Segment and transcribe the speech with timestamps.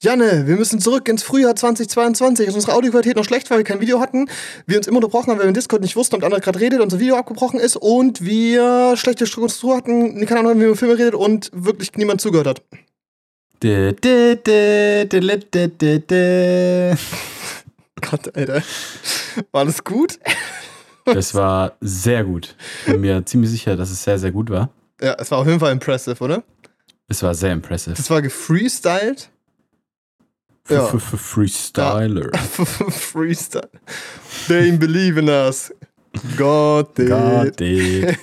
[0.00, 2.46] Janne, wir müssen zurück ins Frühjahr 2022.
[2.46, 4.30] Ist unsere Audioqualität noch schlecht, weil wir kein Video hatten.
[4.64, 6.60] Wir uns immer unterbrochen haben, weil wir im Discord nicht wussten, ob der andere gerade
[6.60, 10.76] redet, unser Video abgebrochen ist und wir schlechte Struktur hatten, keine Ahnung, wie man über
[10.76, 12.62] Filme redet und wirklich niemand zugehört hat.
[18.00, 18.62] Gott, Alter.
[19.50, 20.20] War das gut?
[21.06, 22.54] Das war sehr gut.
[22.86, 24.70] Ich bin mir ziemlich sicher, dass es sehr, sehr gut war.
[25.00, 26.44] Ja, es war auf jeden Fall impressive, oder?
[27.08, 27.96] Es war sehr impressive.
[27.96, 29.30] Das war gefreestylt.
[30.68, 30.86] Ja.
[30.86, 32.30] Freestyler.
[32.90, 33.70] Freestyle.
[34.48, 35.72] They ain't believe in us.
[36.36, 37.08] Got it.
[37.08, 38.18] Got it.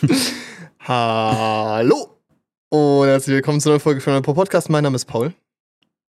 [0.80, 2.18] Hallo
[2.70, 4.70] und herzlich willkommen zu einer Folge von einem Podcast.
[4.70, 5.34] Mein Name ist Paul.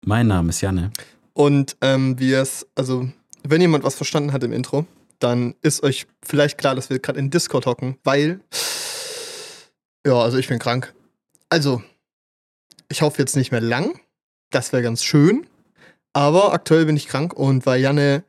[0.04, 0.92] Mein Name ist Janne.
[1.32, 3.08] Und ähm, wie es, also,
[3.42, 4.86] wenn jemand was verstanden hat im Intro,
[5.18, 8.38] dann ist euch vielleicht klar, dass wir gerade in Discord hocken, weil,
[10.06, 10.94] ja, also ich bin krank.
[11.48, 11.82] Also,
[12.88, 13.98] ich hoffe jetzt nicht mehr lang.
[14.50, 15.44] Das wäre ganz schön.
[16.16, 18.24] Aber aktuell bin ich krank und weil Janne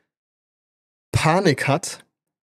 [1.14, 2.04] Panik hat,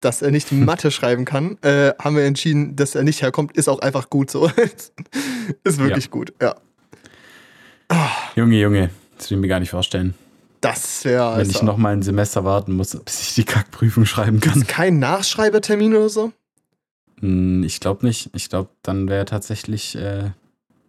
[0.01, 3.55] dass er nicht Mathe schreiben kann, äh, haben wir entschieden, dass er nicht herkommt.
[3.55, 4.51] Ist auch einfach gut so.
[5.63, 6.55] ist wirklich gut, ja.
[8.35, 10.15] Junge, Junge, das will ich mir gar nicht vorstellen.
[10.59, 14.41] Das wäre Wenn ich noch mal ein Semester warten muss, bis ich die Kackprüfung schreiben
[14.41, 14.67] kann.
[14.67, 16.33] kein Nachschreibertermin oder so.
[17.21, 18.31] Hm, Ich glaube nicht.
[18.35, 20.31] Ich glaube, dann wäre tatsächlich äh,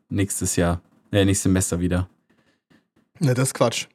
[0.08, 0.80] nächstes Jahr,
[1.12, 2.08] äh, nächstes Semester wieder.
[3.20, 3.86] Ne, das ist Quatsch.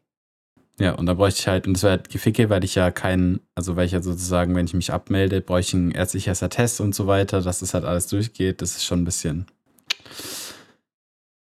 [0.80, 3.39] Ja, und da bräuchte ich halt, und das wäre halt Geficke, weil ich ja keinen,
[3.56, 6.94] also weil ich ja sozusagen, wenn ich mich abmelde, bräuchte ich einen ärztlicher Test und
[6.94, 8.61] so weiter, dass das halt alles durchgeht.
[8.61, 9.48] Das ist schon ein bisschen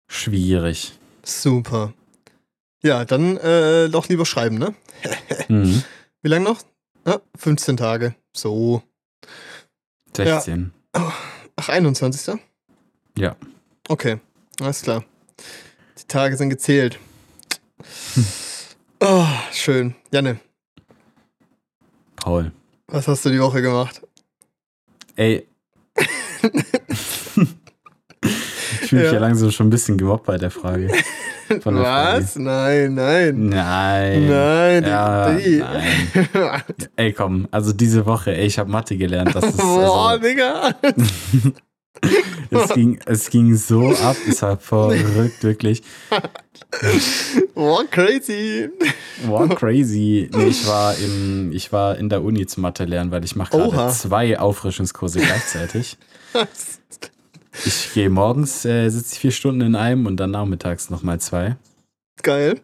[0.08, 0.92] schwierig.
[1.24, 1.92] Super.
[2.82, 4.74] Ja, dann äh, doch lieber schreiben, ne?
[5.48, 5.82] Mhm.
[6.22, 6.62] Wie lange noch?
[7.06, 8.14] Ja, 15 Tage.
[8.34, 8.82] So.
[10.16, 10.72] 16.
[10.92, 12.38] Ach, 21.
[13.18, 13.36] Ja.
[13.88, 14.20] Okay,
[14.60, 15.05] alles klar.
[15.98, 16.98] Die Tage sind gezählt.
[19.00, 19.95] Oh, schön.
[20.12, 20.39] Janne,
[22.17, 22.53] Paul.
[22.87, 24.01] was hast du die Woche gemacht?
[25.17, 25.47] Ey.
[25.96, 26.08] ich
[27.29, 27.46] fühle
[28.23, 29.13] mich Ja.
[29.13, 29.18] ja.
[29.18, 30.91] langsam schon ein bisschen gemobbt bei der Frage.
[31.51, 32.36] Der Was?
[32.36, 33.51] Nein, nein.
[33.51, 33.57] Frage.
[33.57, 34.29] Nein.
[34.29, 36.63] Nein, Ja, nein.
[36.97, 39.35] Ey, komm, also diese Woche, ey, ich habe Mathe gelernt.
[39.35, 40.74] Das ist, Boah, also, Digga.
[42.50, 45.82] es, ging, es ging so ab, es war verrückt, wirklich.
[47.55, 48.70] Boah, crazy.
[49.27, 50.28] Wow, crazy.
[50.32, 53.56] Nee, ich war, im, ich war in der Uni zum Mathe lernen, weil ich mache
[53.56, 55.98] gerade zwei Auffrischungskurse gleichzeitig.
[57.64, 61.56] Ich gehe morgens, äh, sitze ich vier Stunden in einem und dann nachmittags nochmal zwei.
[62.20, 62.61] Geil.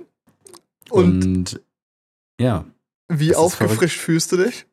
[0.90, 1.60] Und, Und,
[2.40, 2.64] ja,
[3.08, 4.66] wie aufgefrischt fühlst du dich?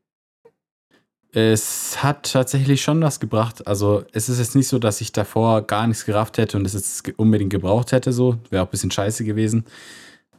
[1.33, 3.67] Es hat tatsächlich schon was gebracht.
[3.67, 6.73] Also es ist jetzt nicht so, dass ich davor gar nichts gerafft hätte und es
[6.73, 8.11] jetzt unbedingt gebraucht hätte.
[8.13, 9.65] So wäre auch ein bisschen scheiße gewesen.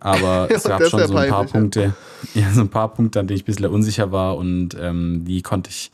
[0.00, 1.44] Aber es gab schon so ein paar.
[1.44, 1.94] Punkte,
[2.34, 5.42] ja, so ein paar Punkte, an denen ich ein bisschen unsicher war und ähm, die
[5.42, 5.90] konnte ich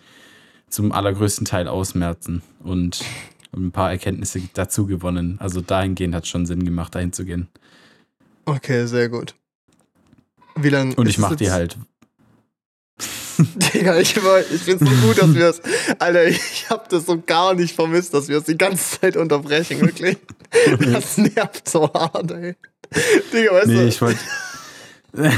[0.69, 3.01] zum allergrößten Teil ausmerzen und
[3.55, 5.37] ein paar Erkenntnisse dazu gewonnen.
[5.41, 7.49] Also dahingehend hat es schon Sinn gemacht, dahin zu gehen.
[8.45, 9.35] Okay, sehr gut.
[10.57, 11.79] Wie lange Und ich mache die halt.
[13.75, 15.61] Digga, ich, ich find's so gut, dass wir es.
[15.99, 19.81] Alter, ich hab das so gar nicht vermisst, dass wir es die ganze Zeit unterbrechen,
[19.81, 20.17] wirklich.
[20.93, 22.55] Das nervt so hart, ey.
[23.33, 24.21] Digga, weißt Nee, du, ich wollte.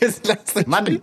[0.00, 1.00] jetzt lass mich Mann!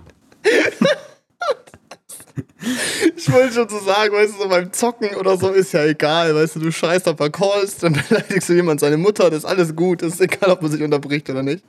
[3.15, 6.35] Ich wollte schon so sagen, weißt du, so beim Zocken oder so ist ja egal,
[6.35, 9.45] weißt du, du scheißt auf ein Calls, dann beleidigst du jemand seine Mutter, das ist
[9.45, 11.63] alles gut, ist egal, ob man sich unterbricht oder nicht.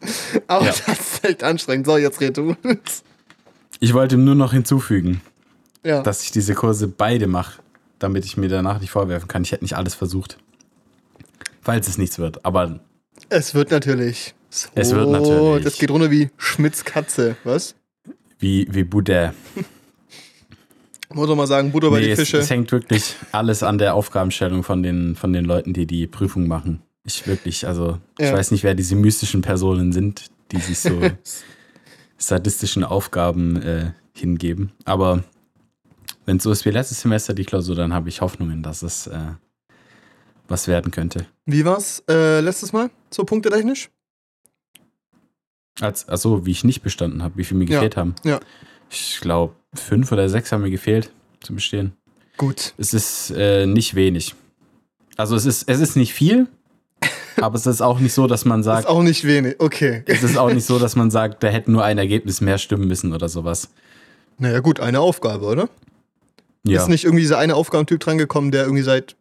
[0.47, 0.72] Aber Ja.
[0.87, 1.87] das ist echt anstrengend.
[1.87, 2.55] So, jetzt red du.
[3.80, 5.20] Ich wollte nur noch hinzufügen.
[5.84, 6.02] ja.
[6.02, 7.60] dass ich diese Kurse beide mache,
[7.98, 9.42] damit ich mir danach nicht vorwerfen kann.
[9.42, 10.38] Ich hätte nicht alles versucht.
[11.62, 12.44] Falls es nichts wird.
[12.44, 12.80] Aber
[13.28, 14.34] Es wird natürlich.
[14.50, 15.64] So, Es wird natürlich.
[15.64, 17.74] Das geht runter wie Schmitz Katze, was?
[18.38, 19.34] wie, wie Buddha.
[21.12, 22.38] Muss doch mal sagen, bei Nee, die es, Fische.
[22.38, 26.46] es hängt wirklich alles an der Aufgabenstellung von den, von den Leuten, die die Prüfung
[26.46, 26.82] machen.
[27.04, 28.34] Ich wirklich, also ich Ja.
[28.34, 31.00] weiß nicht, wer diese mystischen Personen sind, die sich so
[32.19, 34.73] sadistischen Aufgaben äh, hingeben.
[34.85, 35.25] Aber
[36.26, 39.06] wenn es so ist wie letztes Semester die Klausur, dann habe ich Hoffnungen, dass es
[39.06, 39.19] äh,
[40.49, 41.26] was werden könnte.
[41.47, 42.91] Wie war's äh, letztes Mal?
[43.11, 43.88] So punktetechnisch?
[45.81, 48.15] Als, achso, wie ich nicht bestanden habe, wie viel mir Ja, gefehlt haben.
[48.25, 48.41] ja.
[48.91, 51.93] Ich glaube, fünf oder sechs haben mir gefehlt zum Bestehen.
[52.38, 52.73] Gut.
[52.79, 54.35] Es ist äh, nicht wenig.
[55.17, 56.49] Also es ist, es ist nicht viel,
[57.40, 59.56] aber es ist auch nicht so, dass man Ist sagt, auch nicht wenig.
[59.58, 60.02] Okay.
[60.06, 62.88] es ist auch nicht so, dass man sagt, da hätte nur ein Ergebnis mehr stimmen
[62.88, 63.69] müssen oder sowas.
[64.38, 65.00] Naja, gut, eine.
[65.00, 65.69] Aufgabe, oder?
[66.64, 66.82] Ja.
[66.82, 69.17] Ist nicht irgendwie dieser eine Aufgabentyp drangekommen, der irgendwie seit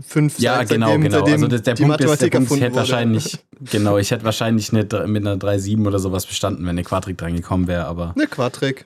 [0.00, 1.18] fünf Ja, seit- genau, seitdem, genau.
[1.18, 2.76] Seitdem Also der die Punkt ist, der Mathematik Punkt, ich hätte wurde.
[2.76, 3.38] wahrscheinlich,
[3.70, 7.34] genau, ich hätte wahrscheinlich nicht mit einer 3,7 oder sowas bestanden, wenn eine Quadrik dran
[7.34, 8.84] gekommen wäre, aber Ne, Quadrik.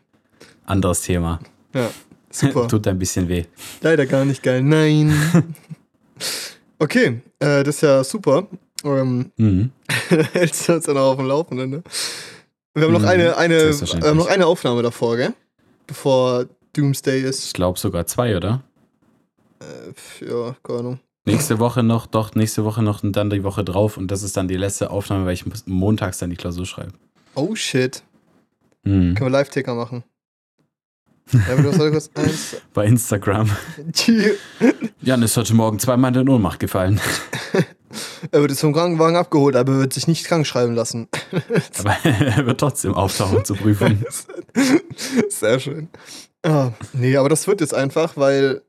[0.67, 1.41] anderes Thema.
[1.75, 1.91] Ja,
[2.31, 2.69] super.
[2.69, 3.45] Tut ein bisschen weh.
[3.81, 4.63] Leider gar nicht geil.
[4.63, 5.13] Nein.
[6.79, 8.47] okay, äh, das ist ja super.
[8.85, 9.71] Ähm, Mhm.
[10.33, 11.83] hältst du uns dann auch auf dem Laufenden, ne?
[12.75, 15.35] Wir haben noch Mhm, eine, eine, wir haben noch eine Aufnahme davor, gell?
[15.87, 17.55] Bevor Doomsday Ich ist.
[17.55, 18.63] glaube sogar zwei, oder?
[19.61, 21.01] Äh, ja, keine Ahnung.
[21.27, 24.37] Nächste Woche noch, doch, nächste Woche noch und dann die Woche drauf und das ist
[24.37, 26.93] dann die letzte Aufnahme, weil ich montags dann die Klausur schreibe.
[27.35, 28.03] Oh shit.
[28.85, 29.15] Mhm.
[29.15, 30.03] Können wir Live-Ticker machen?
[30.05, 31.19] Ja, aber du hast heute kurz eins.
[32.75, 33.51] Bei Instagram.
[35.01, 37.01] Jan ist heute Morgen zweimal in Ohnmacht gefallen.
[38.31, 41.09] Er wird jetzt vom Krankenwagen abgeholt, aber wird sich nicht krank schreiben lassen.
[41.79, 44.05] Aber er wird trotzdem auftauchen zur Prüfung.
[45.29, 45.89] Sehr schön.
[46.45, 48.63] Ah, nee, aber das wird jetzt einfach, weil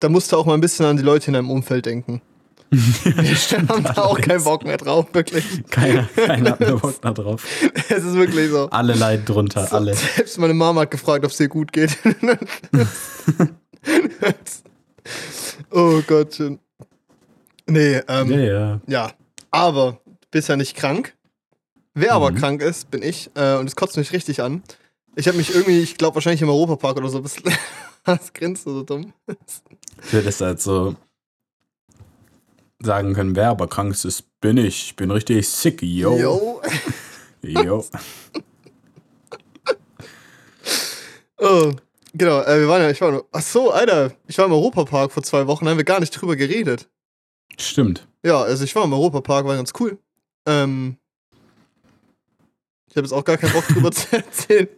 [0.00, 2.22] da musst du auch mal ein bisschen an die Leute in deinem Umfeld denken.
[2.70, 5.44] Wir haben da auch keinen Bock mehr drauf, wirklich.
[5.70, 7.44] Keiner, keiner hat mehr Bock da drauf.
[7.88, 8.68] Es ist wirklich so.
[8.70, 9.94] Alle leiden drunter, alle.
[9.94, 11.96] Selbst meine Mama hat gefragt, ob es dir gut geht.
[15.70, 16.40] oh Gott.
[17.68, 18.80] Nee, ähm, Ja, ja.
[18.86, 19.12] Ja,
[19.50, 21.14] aber du bist ja nicht krank.
[21.94, 22.36] Wer aber Mhm.
[22.36, 23.30] krank ist, bin ich.
[23.34, 24.62] Äh, und es kotzt mich richtig an.
[25.14, 27.44] Ich habe mich irgendwie, ich glaube wahrscheinlich im Europapark oder so, ein bisschen.
[28.04, 29.12] Was grinst du so dumm?
[30.04, 30.94] Ich würde es halt so
[32.82, 34.86] sagen können, wer aber krank ist, das bin ich.
[34.86, 36.16] Ich bin richtig sick, yo.
[36.16, 36.62] Yo.
[37.42, 37.84] Yo.
[41.38, 41.72] Oh,
[42.14, 45.22] genau, äh, wir waren ja, ich war, ach so, Alter, ich war im Europapark vor
[45.22, 46.88] zwei Wochen, da haben wir gar nicht drüber geredet.
[47.58, 48.08] Stimmt.
[48.24, 49.98] Ja, also ich war im Europapark, war ganz cool.
[50.46, 50.96] Ähm,
[52.88, 54.68] ich habe jetzt auch gar keinen Bock drüber zu erzählen.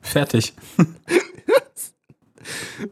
[0.00, 0.54] Fertig.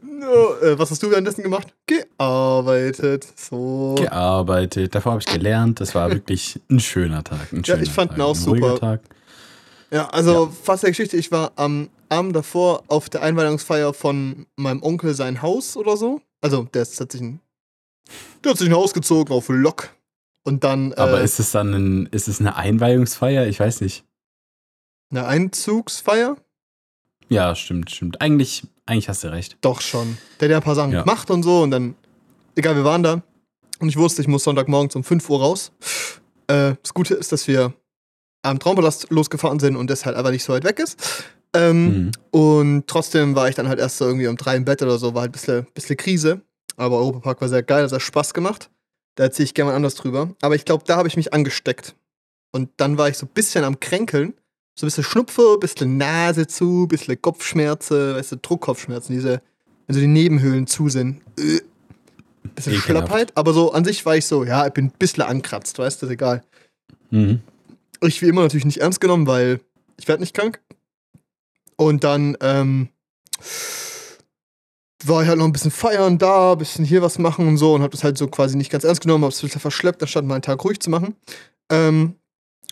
[0.01, 1.67] No, äh, was hast du währenddessen gemacht?
[1.87, 3.27] Gearbeitet.
[3.35, 3.95] So.
[3.97, 4.93] Gearbeitet.
[4.93, 5.79] Davor habe ich gelernt.
[5.79, 7.51] Das war wirklich ein schöner Tag.
[7.51, 8.17] Ein Ja, schöner ich fand Tag.
[8.17, 8.79] ihn auch super.
[8.79, 9.01] Tag.
[9.91, 14.83] Ja, also fast der Geschichte, ich war am Abend davor auf der Einweihungsfeier von meinem
[14.83, 16.21] Onkel sein Haus oder so.
[16.41, 17.39] Also, der ist, hat sich ein,
[18.43, 19.89] der hat sich ein Haus gezogen auf Lok.
[20.43, 23.47] Und dann Aber äh, ist es dann ein, ist es eine Einweihungsfeier?
[23.47, 24.05] Ich weiß nicht.
[25.11, 26.37] eine Einzugsfeier?
[27.29, 28.21] Ja, stimmt, stimmt.
[28.21, 29.57] Eigentlich, eigentlich hast du recht.
[29.61, 30.17] Doch schon.
[30.39, 31.01] Der hat ja ein paar Sachen Ja.
[31.01, 31.95] gemacht und so und dann,
[32.55, 33.21] egal, wir waren da.
[33.79, 35.71] Und ich wusste, ich muss Sonntagmorgens um 5 Uhr raus.
[36.47, 37.73] Äh, das Gute ist, dass wir
[38.41, 40.97] am Traumpalast losgefahren sind und das halt einfach nicht so weit weg ist.
[41.53, 42.11] Ähm, Mhm.
[42.31, 45.13] Und trotzdem war ich dann halt erst so irgendwie um drei im Bett oder so,
[45.13, 46.41] war halt ein bisschen, bisschen Krise.
[46.77, 48.69] Aber Europapark war sehr geil, das hat Spaß gemacht.
[49.15, 50.29] Da erzähle ich gerne mal anders drüber.
[50.41, 51.95] Aber ich glaube, da habe ich mich angesteckt.
[52.51, 54.33] Und dann war ich so ein bisschen am Kränkeln.
[54.79, 59.41] So ein bisschen Schnupfe, ein bisschen Nase zu, ein bisschen Kopfschmerzen, weißt du, Druckkopfschmerzen, diese,
[59.85, 61.21] wenn so die Nebenhöhlen zu sind.
[61.37, 61.59] Äh,
[62.55, 62.85] bisschen Ekelhaft.
[62.85, 63.31] Schlappheit.
[63.35, 66.05] Aber so an sich war ich so, ja, ich bin ein bisschen ankratzt, weißt du,
[66.05, 66.45] ist egal.
[67.09, 67.41] Mhm.
[67.99, 69.59] Ich wie immer natürlich nicht ernst genommen, weil
[69.97, 70.61] ich werde nicht krank.
[71.75, 72.87] Und dann ähm,
[75.03, 77.73] war ich halt noch ein bisschen feiern da, ein bisschen hier was machen und so
[77.73, 80.23] und hab das halt so quasi nicht ganz ernst genommen, hab's ein bisschen verschleppt, anstatt
[80.23, 81.17] mal einen Tag ruhig zu machen.
[81.69, 82.15] Ähm,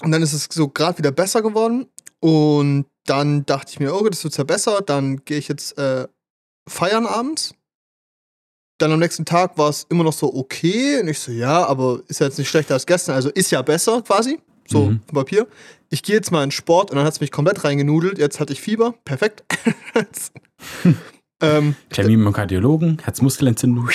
[0.03, 1.87] und dann ist es so gerade wieder besser geworden
[2.19, 6.07] und dann dachte ich mir, oh, das wird ja besser, dann gehe ich jetzt äh,
[6.67, 7.53] feiern abends.
[8.79, 12.01] Dann am nächsten Tag war es immer noch so okay und ich so, ja, aber
[12.07, 14.99] ist ja jetzt nicht schlechter als gestern, also ist ja besser quasi, so Mhm.
[15.11, 15.47] Papier.
[15.89, 18.53] Ich gehe jetzt mal in Sport und dann hat es mich komplett reingenudelt, jetzt hatte
[18.53, 19.43] ich Fieber, perfekt.
[21.41, 23.89] ähm, Termin beim Kardiologen, Herzmuskelentzündung.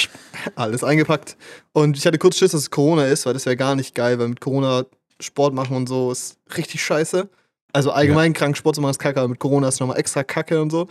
[0.54, 1.36] alles eingepackt.
[1.72, 4.18] Und ich hatte kurz Schiss, dass es Corona ist, weil das wäre gar nicht geil,
[4.18, 4.86] weil mit Corona
[5.22, 7.28] Sport machen und so ist richtig scheiße.
[7.72, 10.60] Also allgemein krank Sport zu machen ist kacke, aber mit Corona ist nochmal extra kacke
[10.60, 10.88] und so.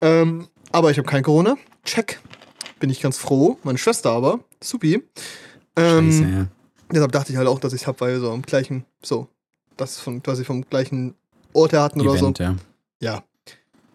[0.00, 1.56] Ähm, aber ich habe kein Corona.
[1.84, 2.20] Check.
[2.78, 3.58] Bin ich ganz froh.
[3.64, 4.40] Meine Schwester aber.
[4.62, 5.02] Supi.
[5.76, 6.46] Ähm, Scheiße, ja.
[6.92, 9.28] Deshalb dachte ich halt auch, dass ich es habe, weil wir so am gleichen, so,
[9.76, 11.14] das von quasi vom gleichen
[11.52, 12.26] Ort her hatten oder so.
[12.26, 12.56] Event, ja.
[13.00, 13.24] Ja.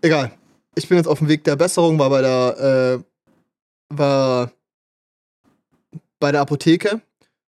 [0.02, 0.32] Egal.
[0.76, 4.52] Ich bin jetzt auf dem Weg der Besserung, war bei der, äh, war
[6.20, 7.02] bei der Apotheke.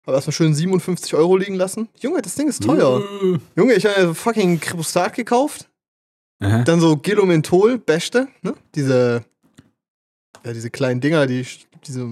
[0.05, 1.89] Habe erstmal schön 57 Euro liegen lassen.
[2.00, 3.01] Junge, das Ding ist teuer.
[3.24, 3.38] Uh.
[3.55, 5.67] Junge, ich habe fucking Kribostat gekauft.
[6.41, 6.63] Aha.
[6.63, 8.53] Dann so Gelomenthol, Beste, ne?
[8.75, 9.24] Diese,
[10.45, 11.45] ja, diese kleinen Dinger, die,
[11.88, 12.07] diese,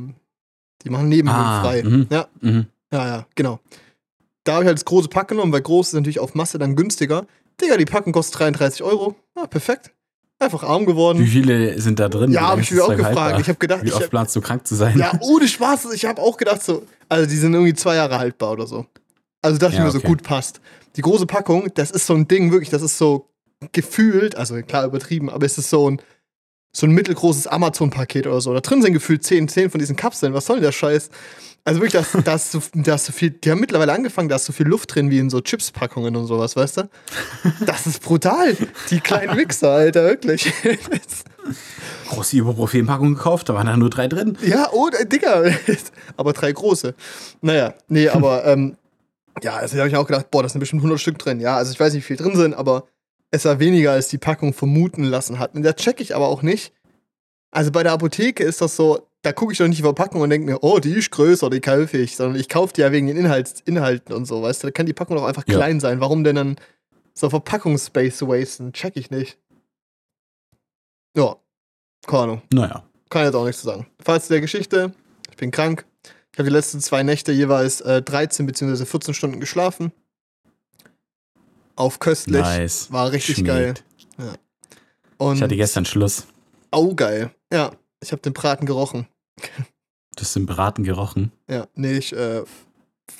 [0.81, 1.83] die machen Nebenhöhlen Ah, frei.
[1.83, 2.07] mhm.
[2.09, 2.65] Ja, Mhm.
[2.91, 3.59] ja, ja, genau.
[4.43, 6.75] Da habe ich halt das große Pack genommen, weil groß ist natürlich auf Masse dann
[6.75, 7.27] günstiger.
[7.61, 9.15] Digga, die Packen kostet 33 Euro.
[9.37, 9.92] Ja, perfekt.
[10.43, 11.25] Einfach arm Wie geworden.
[11.25, 12.31] viele sind da drin?
[12.31, 13.05] Ja, Wie habe ich mir auch gefragt.
[13.17, 13.39] haltbar?
[13.39, 14.97] Ich habe gedacht, Wie oft hab, planst du krank zu sein?
[14.97, 18.51] ja, ohne Spaß, ich habe auch gedacht so, also die sind irgendwie zwei Jahre haltbar
[18.51, 18.85] oder so.
[19.41, 20.07] Also dachte Ja, ich mir so, okay.
[20.07, 20.61] gut passt.
[20.95, 23.29] Die große Packung, das ist so ein Ding, wirklich, das ist so
[23.71, 26.01] gefühlt, also klar übertrieben, aber es ist so ein
[26.75, 28.53] so ein mittelgroßes Amazon-Paket oder so.
[28.53, 30.33] Da drin sind gefühlt 10, 10 von diesen Kapseln.
[30.33, 31.09] Was soll denn der Scheiß?
[31.65, 34.27] Also wirklich, da ist- da ist so, da ist so viel, die haben mittlerweile angefangen,
[34.27, 36.89] da ist so viel Luft drin wie in so Chips-Packungen und sowas, weißt du?
[37.65, 38.57] Das ist brutal.
[38.89, 40.51] Die kleinen Wichser, Alter, wirklich.
[42.09, 44.37] Große Ibuprofen-Packung gekauft, da waren da nur drei drin.
[44.45, 45.43] Ja, oh, äh, Digga.
[46.17, 46.95] aber drei große.
[47.41, 48.75] Naja, nee, aber ähm,
[49.41, 51.39] ja, also da habe ich auch gedacht, boah, da sind bestimmt 100 Stück drin.
[51.39, 52.87] Ja, also ich weiß nicht, wie viel drin sind, aber
[53.33, 55.55] es war weniger, als die Packung vermuten lassen hat.
[55.55, 56.71] Und da check ich aber auch nicht.
[57.49, 60.29] Also bei der Apotheke ist das so, da gucke ich doch nicht die Verpackung und
[60.29, 63.07] denke mir, oh, die ist größer, die kaufe ich, sondern ich kaufe die ja wegen
[63.07, 65.55] den Inhalts, Inhalten und so, weißt du, da kann die Packung doch einfach Ja.
[65.55, 65.99] klein sein.
[65.99, 66.55] Warum denn dann
[67.15, 68.71] so Verpackungsspace wasten?
[68.71, 69.39] Check ich nicht.
[71.17, 71.35] Ja,
[72.05, 72.41] keine Ahnung.
[72.53, 72.83] Naja.
[73.09, 73.87] Kann jetzt auch nichts zu sagen.
[73.99, 74.93] Falls der Geschichte,
[75.31, 75.85] ich bin krank.
[76.31, 78.85] Ich habe die letzten zwei Nächte jeweils äh, 13 bzw.
[78.85, 79.91] 14 Stunden geschlafen.
[81.75, 82.41] Auf köstlich.
[82.41, 82.91] Nice.
[82.91, 83.47] War richtig Schmied.
[83.47, 83.73] geil.
[85.17, 86.27] Und Ich hatte gestern Schluss.
[86.71, 87.31] Au geil.
[87.51, 89.07] Ja, ich habe den Braten gerochen.
[90.15, 91.31] Du hast den Braten gerochen.
[91.49, 92.43] Ja, nee, ich, äh,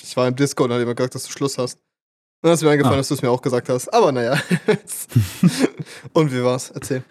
[0.01, 1.75] ich war im Discord und hat jemand gesagt, dass du Schluss hast.
[1.77, 2.97] Und dann ist mir eingefallen, Ah.
[2.99, 3.91] dass du es mir auch gesagt hast.
[3.93, 4.37] Aber naja.
[6.13, 6.71] und wie war's?
[6.71, 7.03] Erzähl.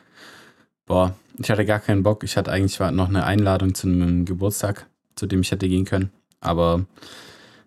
[0.87, 2.23] Boah, ich hatte gar keinen Bock.
[2.25, 6.11] Ich hatte eigentlich noch eine Einladung zu einem Geburtstag, zu dem ich hätte gehen können.
[6.41, 6.85] Aber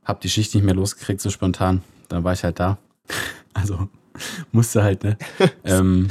[0.03, 1.82] hab die Schicht nicht mehr losgekriegt, so spontan.
[2.10, 2.77] Dann war ich halt da.
[3.55, 3.89] Also
[4.51, 5.17] musste halt, ne?
[5.63, 6.07] ähm.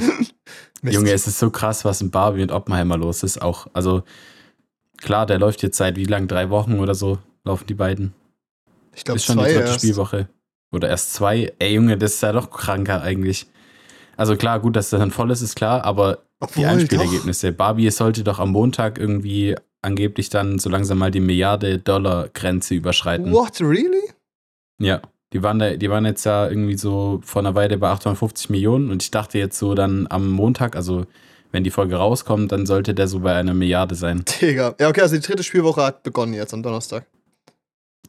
[0.83, 3.41] Junge, es ist so krass, was in Barbie und Oppenheimer los ist.
[3.41, 4.03] Auch, also
[4.97, 6.27] klar, der läuft jetzt seit wie lang?
[6.27, 8.13] Drei Wochen oder so laufen die beiden.
[8.93, 9.79] ich glaube, ist schon zwei die dritte erst.
[9.79, 10.27] Spielwoche.
[10.71, 11.53] Oder erst zwei.
[11.59, 13.47] Ey, Junge, das ist ja doch kranker eigentlich.
[14.17, 16.69] Also klar, gut, dass das dann voll ist, ist klar, aber Obwohl, die doch.
[16.69, 17.51] Einspielergebnisse.
[17.51, 23.31] Barbie sollte doch am Montag irgendwie angeblich dann so langsam mal die Milliarde-Dollar-Grenze überschreiten.
[23.31, 24.11] What, really?
[24.79, 25.01] Ja,
[25.35, 28.89] die waren, da, die waren jetzt ja irgendwie so vor einer Weile bei 850 Millionen
[28.89, 31.05] und ich dachte jetzt so dann am Montag, also
[31.51, 34.23] wenn die Folge rauskommt, dann sollte der so bei einer Milliarde sein.
[34.41, 34.75] Digga.
[34.79, 37.05] Ja, okay, also die dritte Spielwoche hat begonnen jetzt am Donnerstag.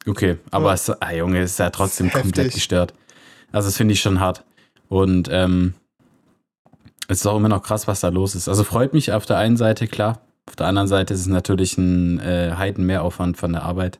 [0.06, 0.74] Okay, aber Ja.
[0.74, 2.22] es, ah, Junge, es ist ja trotzdem Heftig.
[2.22, 2.94] komplett gestört.
[3.50, 4.44] Also das finde ich schon hart.
[4.88, 5.74] Und ähm,
[7.08, 8.48] es ist auch immer noch krass, was da los ist.
[8.48, 10.20] Also freut mich auf der einen Seite, klar.
[10.48, 13.98] Auf der anderen Seite ist es natürlich ein äh, Heiden-Mehraufwand von der Arbeit,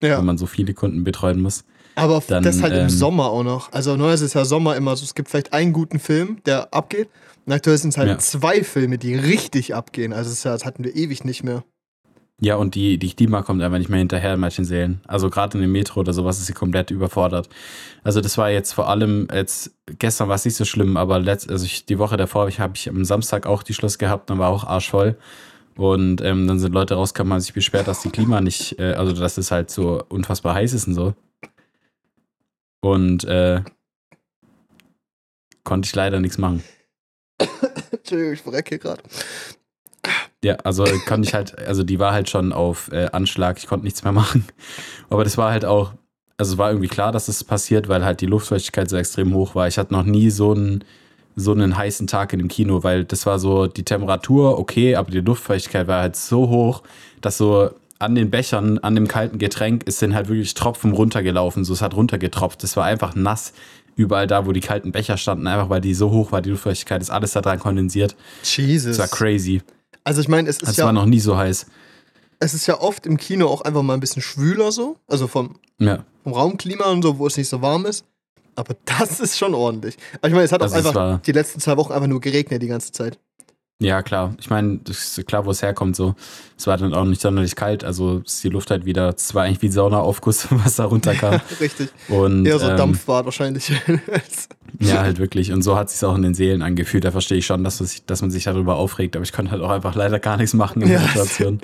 [0.00, 0.18] Ja.
[0.18, 1.64] wenn man so viele Kunden betreuen muss.
[1.94, 3.72] Aber Dann, das halt im ähm, Sommer auch noch.
[3.72, 7.08] Also neues ist ja Sommer immer so, es gibt vielleicht einen guten Film, der abgeht.
[7.44, 8.18] Und aktuell sind es halt Ja.
[8.18, 10.12] zwei Filme, die richtig abgehen.
[10.12, 11.64] Also das, ist ja, das hatten wir ewig nicht mehr.
[12.40, 15.00] Ja, und die, die Klima kommt einfach nicht mehr hinterher in manchen Sälen.
[15.06, 17.48] Also gerade in dem Metro oder sowas ist sie komplett überfordert.
[18.02, 21.48] Also das war jetzt vor allem, jetzt gestern war es nicht so schlimm, aber letzt,
[21.48, 24.28] also ich, die Woche davor habe ich, hab ich am Samstag auch die Schluss gehabt,
[24.28, 25.16] dann war auch arschvoll.
[25.76, 29.12] Und ähm, dann sind Leute rausgekommen, haben sich beschwert, dass die Klima nicht, äh, also
[29.12, 31.14] dass es halt so unfassbar heiß ist und so.
[32.82, 33.62] Und äh,
[35.64, 36.62] konnte ich leider nichts machen.
[37.92, 39.02] Entschuldigung, ich verrecke hier gerade.
[40.44, 43.84] Ja, also konnte ich halt, also die war halt schon auf äh, Anschlag, ich konnte
[43.84, 44.44] nichts mehr machen.
[45.08, 45.92] Aber das war halt auch,
[46.36, 49.54] also es war irgendwie klar, dass das passiert, weil halt die Luftfeuchtigkeit so extrem hoch
[49.54, 49.68] war.
[49.68, 50.84] Ich hatte noch nie so einen,
[51.36, 55.12] so einen heißen Tag in dem Kino, weil das war so die Temperatur, okay, aber
[55.12, 56.82] die Luftfeuchtigkeit war halt so hoch,
[57.20, 57.70] dass so
[58.02, 61.64] an den Bechern, an dem kalten Getränk, ist dann halt wirklich Tropfen runtergelaufen.
[61.64, 62.62] So, es hat runtergetropft.
[62.62, 63.52] Das war einfach nass.
[63.94, 67.02] Überall da, wo die kalten Becher standen, einfach weil die so hoch war, die Luftfeuchtigkeit,
[67.02, 68.16] ist alles da dran kondensiert.
[68.42, 68.96] Jesus.
[68.96, 69.62] Das war crazy.
[70.04, 71.66] Also ich meine, es ist Also es ja war noch nie so heiß.
[72.40, 75.56] es ist ja oft im Kino auch einfach mal ein bisschen schwüler so, also vom,
[75.78, 78.04] Ja, vom Raumklima und so, wo es nicht so warm ist.
[78.54, 79.96] Aber das ist schon ordentlich.
[80.18, 82.20] Aber ich meine, es hat auch Also es einfach die letzten zwei Wochen einfach nur
[82.20, 83.18] geregnet die ganze Zeit.
[83.82, 84.34] Ja klar.
[84.40, 85.96] Ich meine, das ist klar, wo es herkommt.
[85.96, 86.14] So,
[86.56, 87.84] es war dann auch nicht sonderlich kalt.
[87.84, 89.10] Also ist die Luft halt wieder.
[89.16, 91.40] Es war eigentlich wie Saunaaufguss, was da runterkam.
[91.60, 91.88] Richtig.
[92.08, 93.70] Und Eher so ähm, Dampfbad wahrscheinlich.
[94.80, 95.52] ja, halt wirklich.
[95.52, 97.04] Und so hat es sich auch in den Seelen angefühlt.
[97.04, 99.16] Da verstehe ich schon, dass, man sich- dass man sich darüber aufregt.
[99.16, 101.06] Aber ich konnte halt auch einfach leider gar nichts machen in der Ja.
[101.06, 101.60] Situation.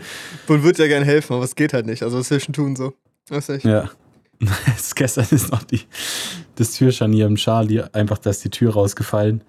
[0.49, 2.03] Man würde ja gerne helfen, aber es geht halt nicht.
[2.03, 2.95] Also was willst du denn tun so?
[3.29, 3.65] Weiß nicht.
[3.65, 3.91] Ja.
[4.95, 5.81] Gestern ist noch die,
[6.55, 9.43] das Türscharnier im Charlie einfach, da ist die Tür rausgefallen.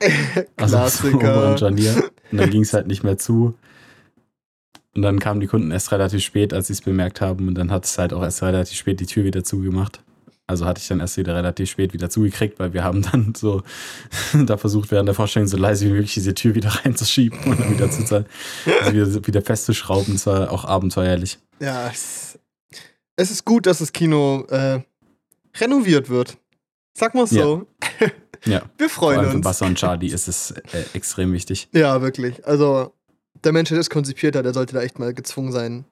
[0.58, 1.18] Also so Klassiker.
[1.38, 2.04] oberen Scharnier.
[2.32, 3.56] Und dann ging es halt nicht mehr zu.
[4.96, 7.48] Und dann kamen die Kunden erst relativ spät, als sie es bemerkt haben.
[7.48, 10.02] Und dann hat es halt auch erst relativ spät die Tür wieder zugemacht.
[10.50, 13.62] Also hatte ich dann erst wieder relativ spät wieder zugekriegt, weil wir haben dann so
[14.46, 17.72] da versucht, während der Vorstellung so leise wie möglich diese Tür wieder reinzuschieben und dann
[17.72, 18.26] wieder zu sein,
[18.82, 20.14] also wieder, wieder festzuschrauben.
[20.14, 21.38] Das war auch abenteuerlich.
[21.60, 22.40] Ja, es,
[23.16, 24.80] es ist gut, dass das Kino äh,
[25.56, 26.38] renoviert wird.
[26.96, 27.68] Sag mal so.
[28.02, 28.08] Ja.
[28.46, 29.44] Wir Vor freuen allem für uns.
[29.44, 31.68] Basser und Charlie ist es äh, extrem wichtig.
[31.74, 32.46] Ja, wirklich.
[32.46, 32.94] Also,
[33.44, 35.86] der Mensch, der das konzipiert hat, der sollte da echt mal gezwungen sein,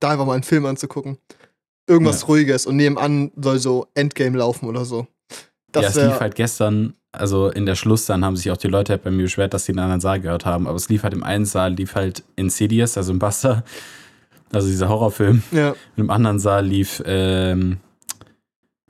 [0.00, 1.18] da einfach mal einen Film anzugucken.
[1.88, 2.26] Irgendwas Ja.
[2.28, 5.06] Ruhiges und nebenan soll so Endgame laufen oder so.
[5.30, 8.66] ja, Das es lief halt gestern, also in der Schluss dann haben sich auch die
[8.68, 10.66] Leute halt bei mir beschwert, dass sie in einen anderen Saal gehört haben.
[10.66, 13.64] Aber es lief halt im einen Saal, lief halt Insidious, also im Buster,
[14.52, 15.42] also dieser Horrorfilm.
[15.52, 15.74] Ja.
[15.96, 17.78] Im anderen Saal lief ähm,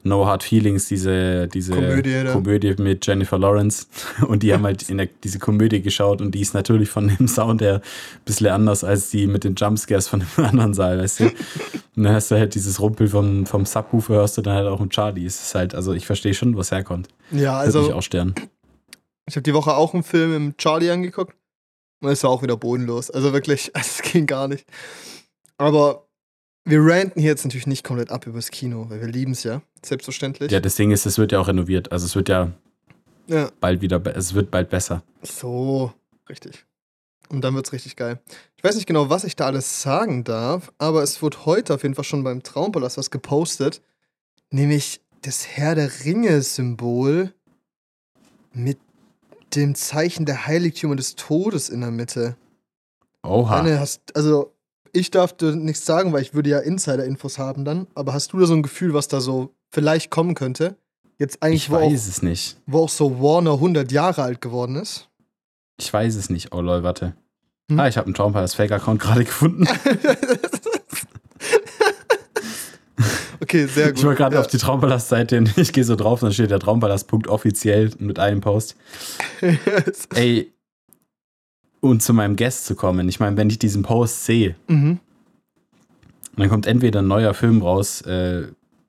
[0.07, 2.33] No Hard Feelings, diese, diese Komödie, da.
[2.33, 3.87] Komödie mit Jennifer Lawrence.
[4.27, 7.29] Und die haben halt in der, diese Komödie geschaut und die ist natürlich von dem
[7.29, 11.21] Sound her ein bisschen anders als die mit den Jumpscares von dem anderen Saal, weißt
[11.21, 11.25] du?
[11.25, 14.81] Und dann hast du halt dieses Rumpel vom, vom Subwoofer, hörst du dann halt auch
[14.81, 15.27] im Charlie.
[15.27, 17.09] Es ist halt, also ich verstehe schon, was herkommt.
[17.31, 18.35] Ja, Also, mich also auch stören.
[19.29, 21.35] ich habe die Woche auch einen Film im Charlie angeguckt.
[22.03, 23.11] Und es war auch wieder bodenlos.
[23.11, 24.67] Also wirklich, es ging gar nicht.
[25.59, 26.06] Aber
[26.67, 29.63] wir ranten hier jetzt natürlich nicht komplett ab übers Kino, weil wir lieben es ja,
[29.85, 30.51] selbstverständlich.
[30.51, 31.93] Ja, das Ding ist, es wird ja auch renoviert.
[31.93, 32.53] Also es wird ja
[33.29, 33.51] ja.
[33.61, 35.03] bald wieder, es wird bald besser.
[35.23, 35.93] So,
[36.29, 36.67] richtig.
[37.29, 38.21] Und dann wird's richtig geil.
[38.57, 41.85] Ich weiß nicht genau, was ich da alles sagen darf, aber es wurde heute auf
[41.85, 43.81] jeden Fall schon beim Traumpalast was gepostet,
[44.51, 47.33] nämlich das Herr der Ringe-Symbol
[48.53, 48.79] mit
[49.55, 52.37] dem Zeichen der Heiligtümer des Todes in der Mitte.
[53.23, 53.61] Oha.
[53.61, 54.53] Anne, hast, also
[54.97, 58.39] ich darf dir nichts sagen, weil ich würde ja Insider-Infos haben dann, aber hast du
[58.39, 60.77] da so ein Gefühl, was da so vielleicht kommen könnte?
[61.19, 62.57] Jetzt eigentlich, ich wo auch, weiß es nicht.
[62.67, 65.09] wo auch so Warner 100 Jahre alt geworden ist.
[65.79, 66.53] Ich weiß es nicht.
[66.53, 67.15] Oh lol, warte.
[67.71, 67.79] Hm?
[67.81, 69.67] Ah, ich habe einen Traumpalast Fake-Account gerade gefunden.
[73.41, 73.99] okay, sehr gut.
[73.99, 74.41] Ich war gerade ja.
[74.41, 78.41] auf die Traumpalast-Seite und ich gehe so drauf, dann steht der Traumpalast.offiziell offiziell mit einem
[78.41, 78.77] Post.
[80.15, 80.53] Ey,
[81.87, 83.09] und zu meinem Guest zu kommen.
[83.09, 84.99] Ich meine, wenn ich diesen Post sehe, mhm.
[86.37, 88.47] dann kommt entweder ein neuer Film raus äh,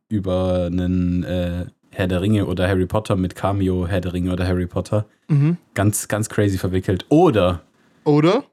[0.10, 4.48] über einen äh, Herr der Ringe oder Harry Potter mit Cameo Herr der Ringe oder
[4.48, 5.06] Harry Potter.
[5.28, 5.58] Mhm.
[5.74, 7.06] Ganz, ganz crazy verwickelt.
[7.10, 7.62] Oder
[8.04, 8.44] Oder?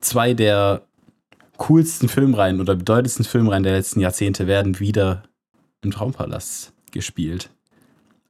[0.00, 0.82] zwei der
[1.56, 5.22] coolsten Filmreihen oder bedeutendsten Filmreihen der letzten Jahrzehnte werden wieder
[5.82, 7.50] im Traumpalast gespielt.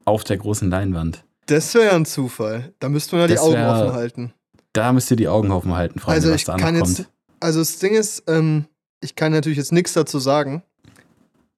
[0.04, 1.24] Auf der großen Leinwand.
[1.46, 2.72] Das wäre ja ein Zufall.
[2.78, 4.32] Da müssten wir ja die Das Augen wär- offen halten.
[4.76, 7.10] Da müsst ihr die Augen offen halten, Freunde, Also was ich da kann jetzt, kommt.
[7.40, 8.66] also das Ding ist, ähm,
[9.00, 10.62] ich kann natürlich jetzt nichts dazu sagen,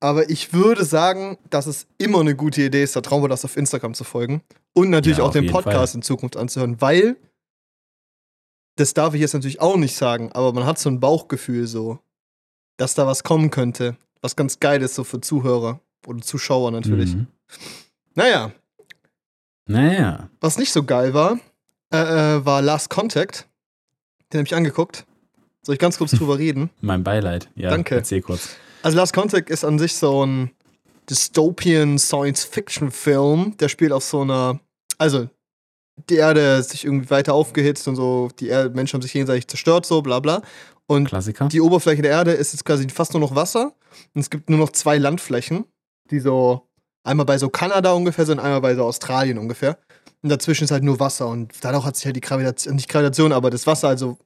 [0.00, 3.94] aber ich würde sagen, dass es immer eine gute Idee ist, der Traumpalast auf Instagram
[3.94, 4.42] zu folgen
[4.74, 7.16] und natürlich Ja, auch den Podcast in Zukunft anzuhören, weil
[8.76, 11.98] das darf ich jetzt natürlich auch nicht sagen, aber man hat so ein Bauchgefühl so,
[12.76, 17.14] dass da was kommen könnte, was ganz geil ist so für Zuhörer oder Zuschauer natürlich.
[17.16, 17.26] Mhm.
[18.14, 18.52] Naja,
[19.66, 20.30] Naja.
[20.40, 21.38] Was nicht so geil war,
[21.90, 23.46] äh, war Last Contact.
[24.32, 25.06] Den habe ich angeguckt.
[25.62, 26.70] Soll ich ganz kurz drüber reden?
[26.80, 27.48] Mein Beileid.
[27.54, 27.96] Ja, Danke.
[27.96, 28.50] erzähl kurz.
[28.82, 30.50] Also Last Contact ist an sich so ein
[31.10, 33.56] Dystopian Science-Fiction-Film.
[33.58, 34.60] Der spielt auf so einer,
[34.98, 35.28] also
[36.08, 39.48] die Erde ist sich irgendwie weiter aufgehitzt und so, die Erde, Menschen haben sich gegenseitig
[39.48, 40.42] zerstört, so bla bla.
[40.86, 41.48] Und Klassiker.
[41.48, 43.72] die Oberfläche der Erde ist jetzt quasi fast nur noch Wasser.
[44.14, 45.64] Und es gibt nur noch zwei Landflächen,
[46.10, 46.68] die so
[47.04, 49.78] einmal bei so Kanada ungefähr sind, einmal bei so Australien ungefähr.
[50.22, 51.28] Und dazwischen ist halt nur Wasser.
[51.28, 54.18] Und dadurch hat sich halt die Gravitation, nicht Gravitation, aber das Wasser, also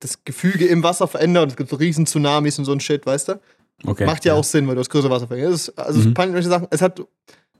[0.00, 1.44] das Gefüge im Wasser verändert.
[1.44, 3.40] Und es gibt so riesen Tsunamis und so ein Shit, weißt du?
[3.84, 4.04] Okay.
[4.06, 5.48] Macht ja, auch Sinn, weil du hast größere Wasserfläche.
[5.50, 6.14] Das ist, also Mhm.
[6.16, 7.00] manche Sachen, es hat,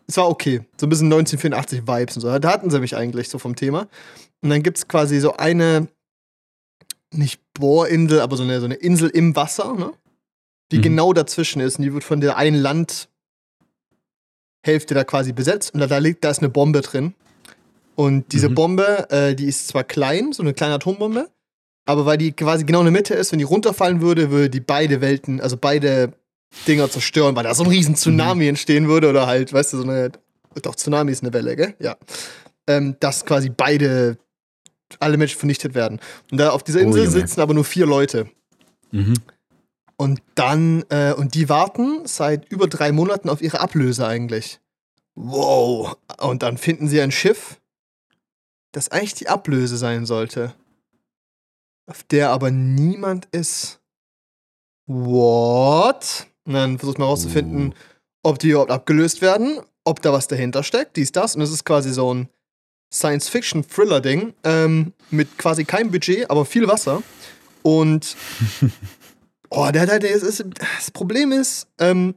[0.07, 0.61] es war okay.
[0.79, 2.39] So ein bisschen 1984 Vibes und so.
[2.39, 3.89] Da hatten sie mich eigentlich so vom Thema.
[4.43, 5.89] Und dann gibt es quasi so eine,
[7.11, 9.93] nicht Bohrinsel, aber so eine, so eine Insel im Wasser, ne?
[10.73, 10.83] Die Mhm.
[10.83, 11.79] genau dazwischen ist.
[11.79, 13.09] Und die wird von der einen Landhälfte
[14.95, 15.75] da quasi besetzt.
[15.75, 17.15] Und da, da liegt, da ist eine Bombe drin.
[17.95, 18.55] Und diese Mhm.
[18.55, 21.29] Bombe, äh, die ist zwar klein, so eine kleine Atombombe,
[21.85, 24.61] aber weil die quasi genau in der Mitte ist, wenn die runterfallen würde, würde die
[24.61, 26.13] beide Welten, also beide
[26.67, 29.83] Dinger zerstören, weil da so ein riesen Tsunami entstehen würde oder halt, weißt du, so
[29.85, 30.11] eine,
[30.63, 31.75] doch Tsunami ist eine Welle, gell?
[31.79, 31.97] Ja.
[32.67, 34.17] Ähm, dass quasi beide,
[35.01, 36.01] alle Menschen vernichtet werden.
[36.31, 37.11] Und da auf dieser Oh, Insel Junge.
[37.11, 38.29] sitzen aber nur vier Leute.
[38.91, 39.15] Mhm.
[39.97, 44.61] Und dann, äh, und die warten seit über drei Monaten auf ihre Ablöse eigentlich.
[45.15, 45.97] Wow.
[46.21, 47.59] Und dann finden sie ein Schiff,
[48.73, 50.55] das eigentlich die Ablöse sein sollte.
[51.87, 53.81] Auf der aber niemand ist.
[54.87, 56.27] What?
[56.45, 57.75] Und dann versucht man herauszufinden, Uh.
[58.25, 61.37] ob die überhaupt abgelöst werden, ob da was dahinter steckt, dies, das.
[61.37, 62.29] Und es ist quasi so ein
[62.93, 67.03] Science-Fiction-Thriller-Ding ähm, mit quasi keinem Budget, aber viel Wasser.
[67.63, 68.17] Und
[69.51, 70.45] oh, der halt, das, ist,
[70.77, 72.15] das Problem ist, ähm,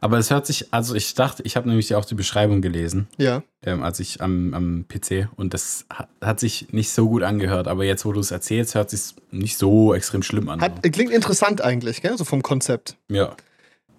[0.00, 3.42] Aber es hört sich, also ich dachte, ich habe nämlich auch die Beschreibung gelesen, ja,
[3.64, 7.68] ähm, als ich am, am PC und das hat, hat sich nicht so gut angehört,
[7.68, 10.60] aber jetzt, wo du es erzählst, hört sich nicht so extrem schlimm an.
[10.60, 12.16] hat, klingt interessant eigentlich, gell?
[12.16, 12.96] so vom Konzept.
[13.08, 13.36] ja.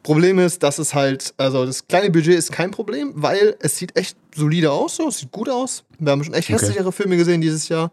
[0.04, 3.96] Problem ist, dass es halt, also das kleine Budget ist kein Problem, weil es sieht
[3.96, 5.86] echt solide aus, so, es sieht gut aus.
[5.98, 6.60] Wir haben schon echt Okay.
[6.60, 7.90] hässlichere Filme gesehen dieses Jahr.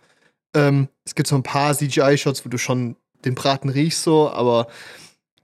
[0.52, 4.66] Ähm, es gibt so ein paar CGI-Shots, wo du schon den Braten riechst, so, aber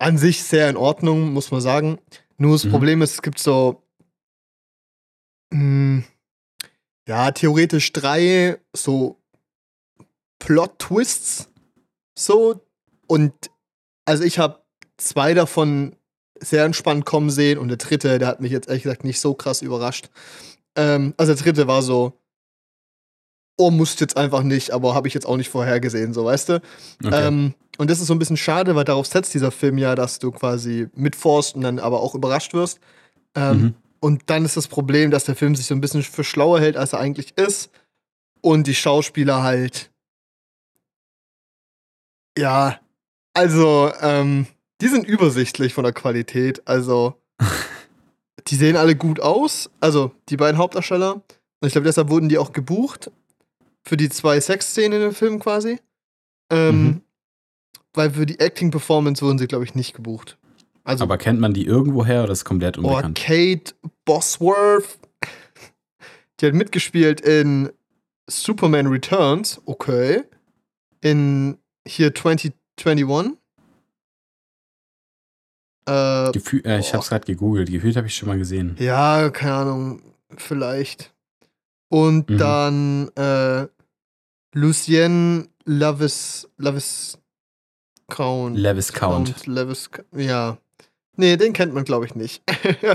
[0.01, 1.99] an sich sehr in Ordnung, muss man sagen.
[2.39, 2.71] Nur das Mhm.
[2.71, 3.83] Problem ist, es gibt so.
[5.53, 6.03] Mh,
[7.09, 9.23] ja, theoretisch drei so
[10.41, 11.49] Plot-Twists.
[12.19, 12.67] So.
[13.07, 13.33] Und
[14.05, 14.63] also ich habe
[14.97, 15.97] zwei davon
[16.41, 19.35] sehr entspannt kommen sehen und der dritte, der hat mich jetzt ehrlich gesagt nicht so
[19.35, 20.11] krass überrascht.
[20.77, 22.21] Ähm, also der dritte war so,
[23.57, 26.55] oh, musst jetzt einfach nicht, aber habe ich jetzt auch nicht vorhergesehen, so weißt du.
[27.05, 27.27] Okay.
[27.27, 30.19] Ähm, und das ist so ein bisschen schade, weil darauf setzt dieser Film ja, dass
[30.19, 32.81] du quasi mitforst und dann aber auch überrascht wirst.
[33.35, 33.75] Ähm, Mhm.
[34.01, 36.77] Und dann ist das Problem, dass der Film sich so ein bisschen für schlauer hält,
[36.77, 37.71] als er eigentlich ist.
[38.41, 39.91] Und die Schauspieler halt.
[42.39, 42.79] Ja,
[43.35, 44.47] also, ähm,
[44.81, 46.63] die sind übersichtlich von der Qualität.
[46.69, 47.21] Also,
[48.47, 49.71] die sehen alle gut aus.
[49.81, 51.15] Also, die beiden Hauptdarsteller.
[51.15, 53.11] Und ich glaube, deshalb wurden die auch gebucht.
[53.87, 55.79] Für die zwei Sexszenen im Film quasi.
[56.51, 57.01] Ähm, Mhm.
[57.95, 60.37] Weil für die Acting-Performance wurden sie, glaube ich, nicht gebucht.
[60.85, 63.19] Also, Aber kennt man die irgendwoher oder ist komplett Oh, unbekannt?
[63.19, 64.99] Kate Bosworth.
[66.41, 67.71] Die hat mitgespielt in
[68.29, 69.63] Superman Returns.
[69.65, 70.25] Okay.
[71.01, 71.57] In
[71.89, 73.39] hier 2021.
[75.89, 77.71] Äh, Gefühl, äh, ich hab's gerade gegoogelt.
[77.71, 78.77] Gefühlt habe ich schon mal gesehen.
[78.79, 80.03] ja, keine Ahnung.
[80.37, 81.15] Vielleicht.
[81.89, 82.39] Und Mhm.
[82.39, 83.69] dann äh,
[84.57, 87.19] Lucienne Lavis, Lavis
[88.09, 88.57] Count.
[88.57, 89.47] Levis Count.
[89.47, 90.57] Levis, ja.
[91.17, 92.43] Nee, den kennt man, glaube ich, nicht.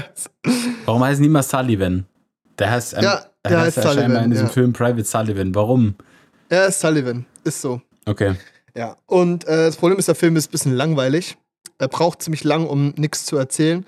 [0.86, 2.08] Warum heißt niemand Sullivan?
[2.58, 4.52] Der heißt, ähm, Ja, der der heißt heißt ja scheinbar Sullivan, in diesem ja.
[4.52, 5.54] Film Private Sullivan.
[5.54, 5.96] Warum?
[6.50, 7.28] er ist Sullivan.
[7.44, 7.80] Ist so.
[8.08, 8.36] Okay.
[8.76, 11.38] Ja, und äh, das Problem ist, der Film ist ein bisschen langweilig.
[11.78, 13.86] Er braucht ziemlich lang, um nichts zu erzählen.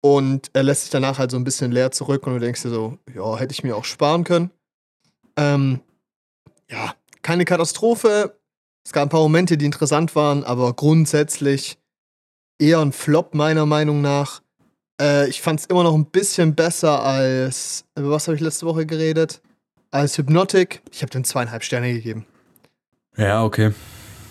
[0.00, 2.70] Und er lässt sich danach halt so ein bisschen leer zurück und du denkst dir
[2.70, 4.52] so, ja, hätte ich mir auch sparen können.
[5.36, 5.80] Ähm,
[6.70, 6.94] ja,
[7.26, 8.38] keine Katastrophe.
[8.84, 11.76] Es gab ein paar Momente, die interessant waren, aber grundsätzlich
[12.60, 14.42] eher ein Flop meiner Meinung nach.
[15.02, 18.64] Äh, ich fand es immer noch ein bisschen besser als, über was habe ich letzte
[18.64, 19.42] Woche geredet?
[19.90, 20.82] Als Hypnotic.
[20.92, 22.26] Ich habe den zweieinhalb Sterne gegeben.
[23.16, 23.72] Ja, okay.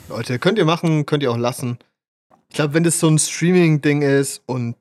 [0.08, 1.78] Leute, könnt ihr machen, könnt ihr auch lassen.
[2.48, 4.78] Ich glaube, wenn das so ein Streaming-Ding ist und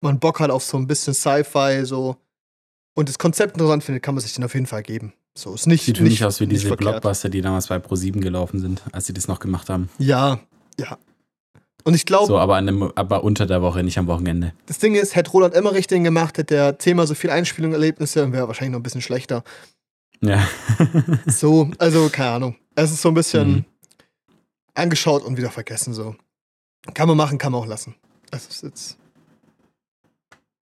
[0.00, 2.16] man Bock hat auf so ein bisschen Sci-Fi so
[2.94, 5.12] und das Konzept interessant findet, kann man sich den auf jeden Fall geben.
[5.38, 6.92] So ist nicht Sieht für mich aus wie nicht diese verkehrt.
[7.02, 9.90] Blockbuster, die damals bei Pro7 gelaufen sind, als sie das noch gemacht haben.
[9.98, 10.40] Ja,
[10.80, 10.96] ja.
[11.84, 14.54] Und ich glaube, So, aber, an dem, aber unter der Woche, nicht am Wochenende.
[14.66, 18.32] das Ding ist, hätte Roland Emmerich den gemacht, hätte der Thema so viel Einspielungserlebnisse und
[18.32, 19.44] wäre wahrscheinlich noch ein bisschen schlechter.
[20.22, 20.48] Ja.
[21.26, 22.56] So, also keine Ahnung.
[22.74, 23.64] Es ist so ein bisschen Mhm.
[24.74, 26.16] angeschaut und wieder vergessen so.
[26.94, 27.94] Kann man machen, kann man auch lassen.
[28.30, 28.98] Es ist jetzt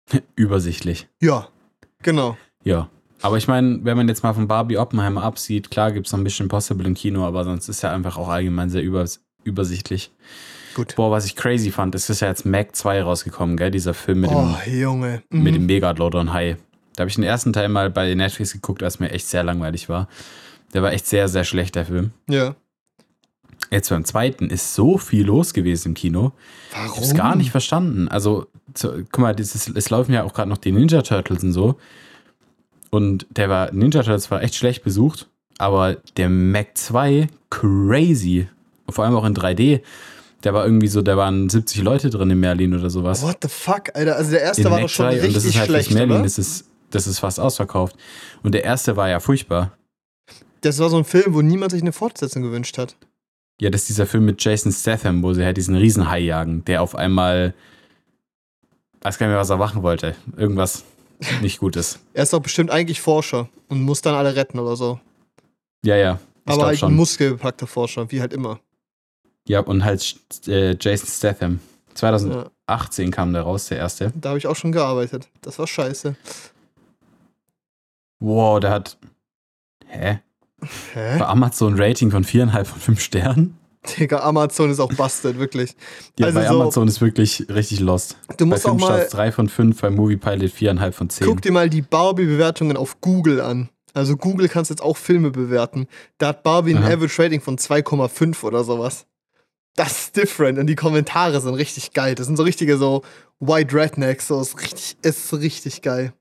[0.35, 1.09] Übersichtlich.
[1.21, 1.49] ja,
[2.03, 2.37] genau.
[2.65, 2.91] Ja.
[3.27, 6.21] Aber ich meine, wenn man jetzt mal von Barbie Oppenheimer absieht, klar gibt es noch
[6.21, 10.13] ein bisschen Possible im Kino, aber sonst ist ja einfach auch allgemein sehr übers übersichtlich.
[10.77, 10.95] Gut.
[10.95, 13.73] Boah, was ich crazy fand, es ist ja jetzt Mac 2 rausgekommen, gell?
[13.73, 15.25] Dieser Film mit oh, Junge.
[15.33, 15.57] dem, mit Mhm.
[15.59, 16.57] dem Megalodon Hai.
[16.95, 19.89] Da habe ich den ersten Teil mal bei Netflix geguckt, als mir echt sehr langweilig
[19.89, 20.07] war.
[20.73, 22.13] Der war echt sehr, sehr schlecht, der Film.
[22.31, 22.55] Ja.
[23.73, 26.31] Jetzt beim zweiten ist so viel los gewesen im Kino.
[26.71, 26.97] Ich Warum?
[26.97, 28.07] hab's gar nicht verstanden.
[28.07, 31.53] Also, zu, guck mal, dieses, es laufen ja auch gerade noch die Ninja Turtles und
[31.53, 31.77] so.
[32.97, 35.29] Und der war, Ninja Turtles war echt schlecht besucht,
[35.59, 38.49] aber der Mac 2, crazy.
[38.89, 39.83] Vor allem auch in 3D.
[40.45, 43.23] Der war irgendwie so, da waren 70 Leute drin in Merlin oder sowas.
[43.23, 44.17] What the fuck, Alter?
[44.17, 45.91] Also der erste in war Mac doch schon 2 richtig und das ist halt schlecht,
[45.93, 46.23] Merlin, oder?
[46.23, 47.97] das ist, das ist fast ausverkauft.
[48.43, 49.77] Und der erste war ja furchtbar.
[50.63, 52.97] Das war so ein Film, wo niemand sich eine Fortsetzung gewünscht hat.
[53.61, 56.81] Ja, das ist dieser Film mit Jason Statham, wo sie halt diesen Riesenhai jagen, der
[56.81, 57.53] auf einmal,
[59.03, 60.15] weiß gar nicht mehr, was er machen wollte.
[60.37, 60.85] Irgendwas
[61.41, 61.99] nicht Gutes.
[62.15, 65.01] Er ist doch bestimmt eigentlich Forscher und muss dann alle retten oder so.
[65.85, 66.19] Ja, ja.
[66.45, 66.95] Aber halt ein schon.
[66.95, 68.61] muskelbepackter Forscher, wie halt immer.
[69.49, 71.61] Ja, und halt äh, Jason Statham.
[71.95, 73.11] 2018 Ja.
[73.11, 74.13] kam der raus, der erste.
[74.17, 75.29] Da habe ich auch schon gearbeitet.
[75.43, 76.15] Das war scheiße.
[78.21, 78.99] Wow, der hat.
[79.87, 80.19] Hä?
[80.95, 81.19] Hä?
[81.19, 83.59] Bei Amazon Rating von 4,5 von 5 Sternen?
[83.99, 85.75] Digga, Amazon ist auch busted, wirklich.
[86.19, 88.17] Ja, Also bei so- Amazon ist wirklich richtig lost.
[88.37, 91.27] Du Bei musst auch mal, Filmstarts 3 von 5, bei Moviepilot 4,5 von 10.
[91.27, 93.69] guck dir mal die Barbie-Bewertungen auf Google an.
[93.95, 95.87] Also Google kannst jetzt auch Filme bewerten.
[96.19, 96.85] Da hat Barbie ein.
[96.85, 99.07] Average Rating von 2,5 oder sowas.
[99.75, 102.15] Das ist different und die Kommentare sind richtig geil.
[102.15, 103.03] Das sind so richtige so
[103.41, 106.13] White Rednecks, so ist richtig, ist richtig geil.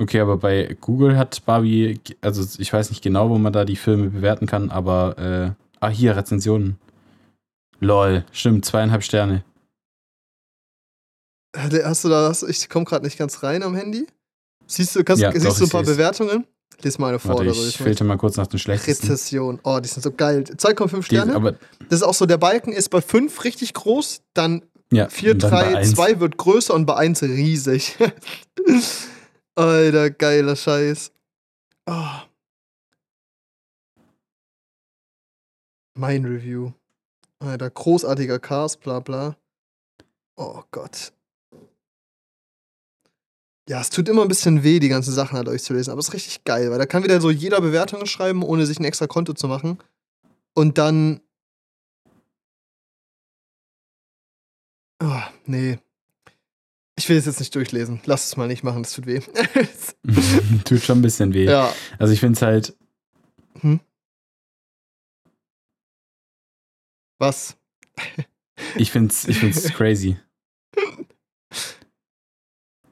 [0.00, 3.76] Okay, aber bei Google hat Barbie, also ich weiß nicht genau, wo man da die
[3.76, 6.76] Filme bewerten kann, aber, äh, ah, hier, Rezensionen.
[7.82, 9.44] Lol, stimmt, zweieinhalb Sterne.
[11.56, 14.06] Hast du da, hast, ich komme gerade nicht ganz rein am Handy.
[14.68, 15.82] Siehst du, kannst, Ja, siehst doch, du ein paar.
[15.82, 16.46] Bewertungen?
[16.80, 17.60] Lies mal eine vor Warte, oder so.
[17.60, 17.84] ich lies mal.
[17.84, 19.08] filter mal kurz nach den schlechtesten.
[19.08, 19.60] Rezession.
[19.64, 20.44] Oh, die sind so geil.
[20.44, 21.34] 2,5 Die, Sterne.
[21.34, 21.52] aber,
[21.88, 25.42] das ist auch so, der Balken ist bei 5 richtig groß, dann ja, 4, und
[25.42, 25.90] dann bei 3, eins.
[25.94, 27.98] 2 wird größer und bei 1 riesig.
[29.56, 31.12] Alter, geiler Scheiß.
[31.86, 32.06] Oh.
[35.94, 36.72] Mein Review.
[37.42, 39.36] Alter, großartiger Cast, bla bla.
[40.36, 41.12] Oh Gott.
[43.68, 46.14] Ja, es tut immer ein bisschen weh, die ganzen Sachen halt durchzulesen, aber es ist
[46.14, 49.34] richtig geil, weil da kann wieder so jeder Bewertungen schreiben, ohne sich ein extra Konto
[49.34, 49.78] zu machen.
[50.54, 51.20] Und dann.
[55.02, 55.78] Oh, nee.
[56.96, 58.00] Ich will es jetzt nicht durchlesen.
[58.04, 59.20] Lass es mal nicht machen, das tut weh.
[60.64, 61.46] Tut schon ein bisschen weh.
[61.46, 61.72] ja.
[61.98, 62.76] Also ich finde es halt,
[67.22, 67.56] Was?
[68.74, 70.16] ich finde es ich find's crazy.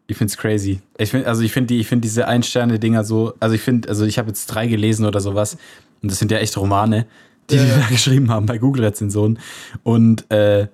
[0.06, 0.80] Ich finde es crazy.
[0.98, 4.04] Ich find, also ich finde die, ich finde diese Ein-Sterne-Dinger so, also ich finde, also
[4.04, 5.58] ich habe jetzt drei gelesen oder sowas
[6.00, 7.06] und das sind ja echt Romane,
[7.50, 7.78] die Ja, die ja.
[7.78, 9.40] da geschrieben haben bei Google-Rezensionen
[9.82, 10.68] und äh,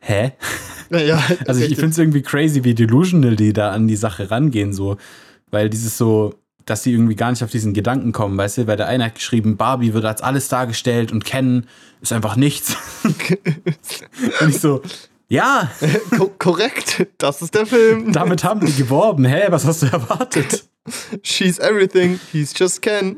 [0.00, 0.32] hä?
[0.90, 4.30] Naja, Also ich, ich finde es irgendwie crazy, wie delusional die da an die Sache
[4.30, 4.96] rangehen, so.
[5.50, 6.34] Weil dieses so,
[6.66, 8.66] dass sie irgendwie gar nicht auf diesen Gedanken kommen, weißt du?
[8.66, 11.66] Weil der eine hat geschrieben, Barbie wird als alles dargestellt und Ken
[12.00, 12.76] ist einfach nichts.
[14.40, 14.82] und ich so,
[15.28, 15.70] ja,
[16.16, 18.12] Ko korrekt, das ist der Film.
[18.12, 19.24] damit haben die geworben.
[19.24, 20.64] Hä, was hast du erwartet?
[21.22, 23.16] She's everything, he's just Ken.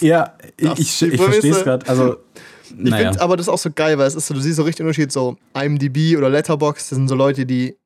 [0.00, 1.88] Ja, Das ich, ich, ich verstehe es gerade.
[1.88, 2.16] Also,
[2.68, 2.96] Ich naja.
[3.10, 4.82] finde aber das ist auch so geil, weil es ist so, du siehst so richtig
[4.84, 7.76] Unterschied, so IMDb oder Letterboxd, das sind so Leute, die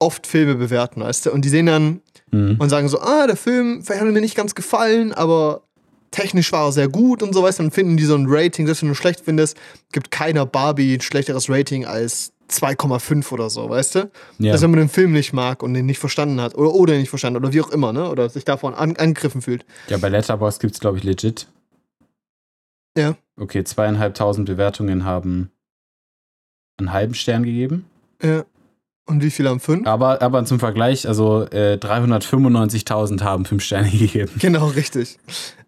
[0.00, 1.30] oft Filme bewerten, weißt du?
[1.32, 2.00] Und die sehen dann
[2.34, 2.56] Hm.
[2.58, 5.62] und sagen so, ah, der Film vielleicht hat mir nicht ganz gefallen, aber
[6.10, 7.64] technisch war er sehr gut und so, weißt du?
[7.64, 9.56] Dann finden die so ein Rating, selbst wenn du schlecht findest,
[9.92, 14.10] gibt keiner Barbie ein schlechteres Rating als 2,5 oder so, weißt du?
[14.38, 14.52] Ja.
[14.52, 17.08] Also wenn man den Film nicht mag und den nicht verstanden hat oder, oder nicht
[17.08, 18.08] verstanden oder wie auch immer, ne?
[18.10, 19.64] Oder sich davon an, angegriffen fühlt.
[19.88, 21.46] ja, bei Letterboxd gibt es, glaube ich, legit.
[22.96, 23.16] Ja.
[23.36, 25.50] Okay, zweieinhalbtausend Bewertungen haben
[26.78, 27.86] einen halben Stern gegeben.
[28.22, 28.44] Ja.
[29.06, 29.86] Und wie viele haben fünf?
[29.86, 34.32] Aber, aber zum Vergleich, also äh, 395.000 haben fünf Sterne gegeben.
[34.38, 35.18] Genau, richtig.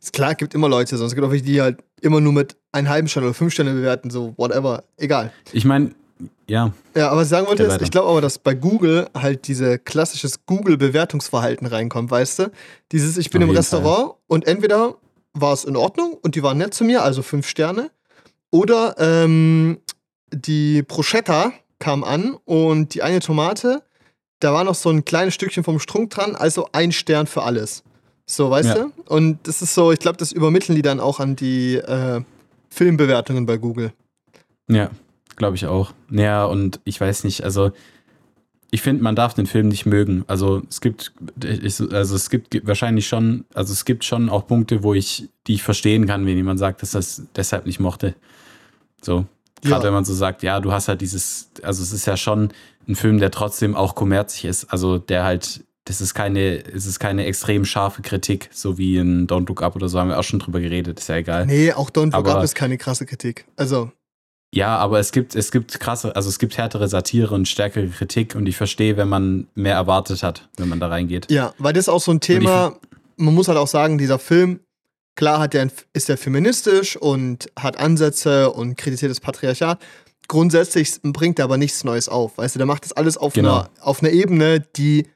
[0.01, 2.89] Ist klar, gibt immer Leute, sonst gibt auch welche, die halt immer nur mit einem
[2.89, 5.33] halben Stern oder fünf Sterne bewerten, so whatever, egal.
[5.53, 5.91] Ich meine,
[6.49, 9.49] ja, Ja, aber was ich sagen wollte, ist, ich glaube aber, dass bei Google halt
[9.49, 12.51] diese klassisches Google-Bewertungsverhalten reinkommt, weißt du?
[12.93, 14.95] Dieses, ich bin Auf im Restaurant und entweder
[15.35, 17.91] war es in Ordnung und die waren nett zu mir, also fünf Sterne,
[18.51, 19.79] oder ähm,
[20.33, 23.83] die Bruschetta kam an und die eine Tomate,
[24.41, 27.83] da war noch so ein kleines Stückchen vom Strunk dran, also ein Stern für alles.
[28.27, 28.75] So, weißt Ja.
[28.75, 28.93] du?
[29.07, 32.21] Und das ist so, ich glaube, das übermitteln die dann auch an die äh,
[32.71, 33.93] Filmbewertungen bei Google.
[34.69, 34.91] ja,
[35.37, 35.93] glaube ich auch.
[36.11, 37.71] Ja, und ich weiß nicht, also
[38.71, 40.25] ich finde, man darf den Film nicht mögen.
[40.27, 41.13] Also es gibt,
[41.45, 45.55] ich, also es gibt wahrscheinlich schon, also es gibt schon auch Punkte, wo ich, die
[45.55, 48.15] ich verstehen kann, wenn jemand sagt, dass das deshalb nicht mochte.
[49.03, 49.25] So.
[49.63, 49.87] Gerade Ja.
[49.89, 52.51] wenn man so sagt, ja, du hast halt dieses, also es ist ja schon
[52.89, 54.65] ein Film, der trotzdem auch kommerzig ist.
[54.73, 59.27] Also der halt, das ist keine, es ist keine extrem scharfe Kritik, so wie in
[59.27, 61.47] Don't Look Up oder so, haben wir auch schon drüber geredet, ist ja egal.
[61.47, 63.47] Nee, auch Don't Look Aber- Up ist keine krasse Kritik.
[63.57, 63.91] Also,
[64.55, 68.35] Ja, aber es gibt, es gibt krasse, also es gibt härtere Satire und stärkere Kritik
[68.37, 71.31] und ich verstehe, wenn man mehr erwartet hat, wenn man da reingeht.
[71.31, 72.77] ja, weil das ist auch so ein Thema,
[73.17, 74.61] man muss halt auch sagen, dieser Film,
[75.17, 79.81] klar hat der, ist der feministisch und hat Ansätze und kritisiert das Patriarchat.
[80.29, 82.37] Grundsätzlich bringt er aber nichts Neues auf.
[82.39, 83.61] Weißt du, der macht das alles auf, Genau.
[83.61, 85.07] einer, auf einer Ebene, die,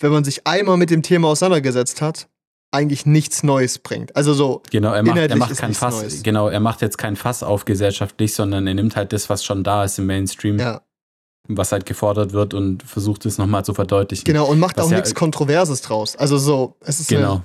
[0.00, 2.28] wenn man sich einmal mit dem Thema auseinandergesetzt hat,
[2.72, 4.14] eigentlich nichts Neues bringt.
[4.16, 6.22] Also so, Genau, er macht, er macht kein Fass, Neues.
[6.22, 9.64] genau, er macht jetzt kein Fass auf gesellschaftlich, sondern er nimmt halt das, was schon
[9.64, 10.80] da ist im Mainstream, ja,
[11.48, 14.24] was halt gefordert wird und versucht es nochmal zu verdeutlichen.
[14.24, 16.14] genau, und macht auch ja- nichts Kontroverses draus.
[16.16, 17.32] Also so, es ist Genau.
[17.32, 17.42] eine,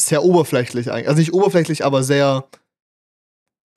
[0.00, 1.08] sehr oberflächlich eigentlich.
[1.08, 2.44] Also nicht oberflächlich, aber sehr,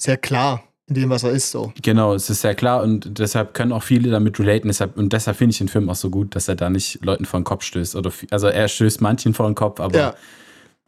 [0.02, 1.72] sehr klar in dem, was er ist, so.
[1.82, 4.68] Genau, es ist sehr klar und deshalb können auch viele damit relaten.
[4.68, 7.24] Deshalb, und deshalb finde ich den Film auch so gut, dass er da nicht Leuten
[7.26, 7.96] vor den Kopf stößt.
[7.96, 10.16] Oder, also er stößt manchen vor den Kopf, aber Ja.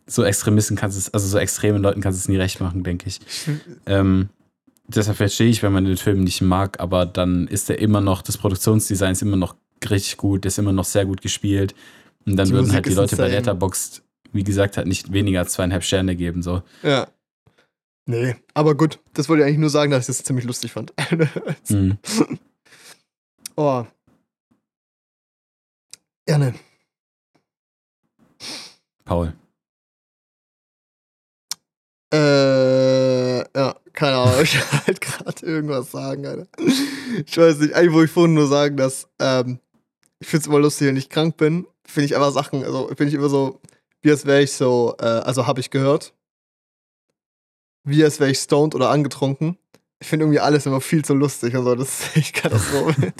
[0.06, 3.08] so Extremisten kannst es, also so extremen Leuten kannst du es nie recht machen, denke
[3.08, 3.22] ich.
[3.86, 4.28] Ähm,
[4.88, 8.22] deshalb verstehe ich, wenn man den Film nicht mag, aber dann ist er immer noch,
[8.24, 9.56] das Produktionsdesign ist immer noch
[9.90, 11.74] richtig gut, ist immer noch sehr gut gespielt.
[12.26, 13.38] Und dann Die würden Musik halt die Leute bei insane.
[13.40, 14.02] Letterboxd,
[14.34, 16.42] wie gesagt, halt nicht weniger als zweieinhalb Sterne geben.
[16.42, 16.64] So.
[16.82, 17.08] Ja.
[18.06, 20.94] Nee, aber gut, das wollte ich eigentlich nur sagen, dass ich das ziemlich lustig fand.
[21.70, 21.98] Mhm.
[23.56, 23.86] oh.
[26.26, 26.54] Gerne.
[29.06, 29.34] Paul.
[32.14, 34.36] Äh, ja, keine Ahnung.
[34.44, 36.48] Ich wollte halt gerade irgendwas sagen, Alter.
[37.26, 39.60] Ich weiß nicht, eigentlich wollte ich vorhin nur sagen, dass ähm,
[40.20, 43.08] ich finde es immer lustig, wenn ich krank bin, finde ich einfach Sachen, also bin
[43.08, 43.60] ich immer so,
[44.04, 46.14] wie als wäre ich so, äh, also habe ich gehört,
[47.84, 49.58] wie als wäre ich stoned oder angetrunken.
[50.00, 53.14] Ich finde irgendwie alles immer viel zu lustig und so, das ist echt Katastrophe.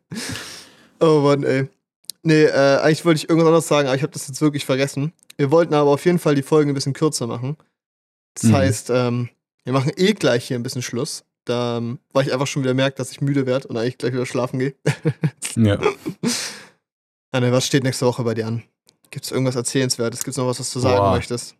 [1.00, 1.68] oh Mann, ey.
[2.22, 5.12] Nee, äh, eigentlich wollte ich irgendwas anderes sagen, aber ich habe das jetzt wirklich vergessen.
[5.36, 7.56] Wir wollten aber auf jeden Fall die Folgen ein bisschen kürzer machen.
[8.34, 8.52] Das Mhm.
[8.54, 9.28] heißt, ähm,
[9.64, 11.24] wir machen eh gleich hier ein bisschen Schluss.
[11.44, 14.12] Da, ähm, weil ich einfach schon wieder merke, dass ich müde werde und eigentlich gleich
[14.12, 14.74] wieder schlafen gehe.
[15.56, 15.78] Ja.
[17.32, 18.62] Anne, was steht nächste Woche bei dir an?
[19.10, 20.20] Gibt es irgendwas Erzählenswertes?
[20.24, 21.14] Gibt es noch was, was du sagen Boah.
[21.16, 21.54] möchtest?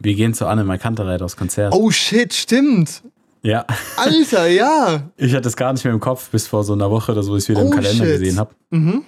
[0.00, 1.72] Wir gehen zu Anne Kantereit aufs Konzert.
[1.74, 3.02] Oh shit, stimmt!
[3.42, 3.64] Ja.
[3.96, 5.10] Alter, ja!
[5.16, 7.32] Ich hatte es gar nicht mehr im Kopf, bis vor so einer Woche oder so,
[7.32, 8.18] wo ich es wieder Oh, im Kalender shit.
[8.20, 8.54] gesehen habe.
[8.70, 9.04] Mhm.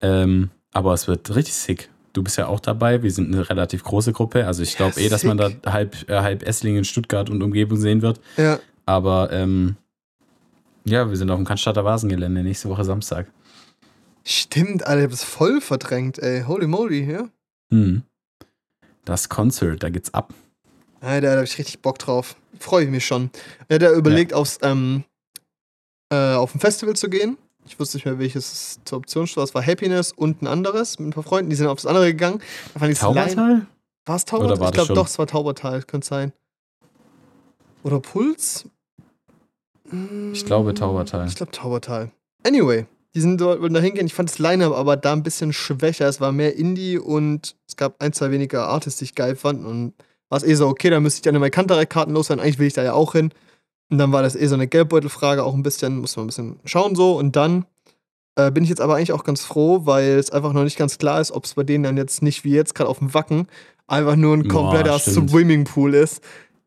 [0.00, 1.90] Ähm, aber es wird richtig sick.
[2.12, 3.02] Du bist ja auch dabei.
[3.02, 4.46] Wir sind eine relativ große Gruppe.
[4.46, 7.78] Also ich Ja, glaube eh, dass man da halb, äh, halb Esslingen, Stuttgart und Umgebung
[7.78, 8.20] sehen wird.
[8.36, 8.58] Ja.
[8.84, 9.76] Aber ähm,
[10.84, 13.28] ja, wir sind auf dem Cannstatter Vasengelände nächste Woche Samstag.
[14.24, 16.44] Stimmt, Alter, ich hab das voll verdrängt, ey.
[16.46, 17.28] Holy moly, ja.
[17.70, 18.02] Hm.
[19.04, 20.32] Das Concert, da geht's ab.
[21.00, 22.36] Alter, da hab ich richtig Bock drauf.
[22.60, 23.30] Freue ich mich schon.
[23.68, 25.04] Er hat ja überlegt, aufs, ähm,
[26.10, 27.36] äh, auf ein Festival zu gehen.
[27.66, 29.48] Ich wusste nicht mehr, welches zur Option stand.
[29.48, 31.50] Es war Happiness und ein anderes mit ein paar Freunden.
[31.50, 32.40] Die sind aufs andere gegangen.
[32.74, 33.66] Da fand Taubertal?
[34.04, 34.60] War es Taubertal?
[34.60, 36.32] war Ich glaube doch, es war Taubertal, könnte sein.
[37.82, 38.66] Oder Puls?
[40.32, 41.26] Ich glaube Taubertal.
[41.28, 42.10] Ich glaube Taubertal.
[42.44, 44.06] Anyway, die sind dort, wollten da hingehen.
[44.06, 46.08] Ich fand das Line-Up aber da ein bisschen schwächer.
[46.08, 49.64] Es war mehr Indie und es gab ein, zwei weniger Artists, die ich geil fand.
[49.64, 49.94] Und
[50.28, 52.40] war es eh so, okay, dann müsste ich dann meine Kantarek-Karten los sein.
[52.40, 53.32] Eigentlich will ich da ja auch hin.
[53.90, 56.60] Und dann war das eh so eine Geldbeutelfrage, auch ein bisschen, muss man ein bisschen
[56.64, 57.18] schauen so.
[57.18, 57.66] Und dann
[58.36, 60.96] äh, bin ich jetzt aber eigentlich auch ganz froh, weil es einfach noch nicht ganz
[60.96, 63.46] klar ist, ob es bei denen dann jetzt nicht wie jetzt gerade auf dem Wacken
[63.86, 65.30] einfach nur ein Boah, kompletter stimmt.
[65.30, 66.22] Swimmingpool ist.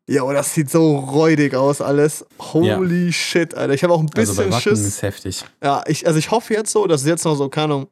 [0.07, 2.25] Ja, aber das sieht so räudig aus alles.
[2.39, 3.73] Holy shit, Alter.
[3.73, 4.79] Ich habe auch ein Also bei bisschen Wacken Schiss.
[4.81, 5.43] ist heftig.
[5.63, 7.89] Ja, ich, also ich hoffe jetzt so, dass es jetzt noch so, keine Ahnung, ein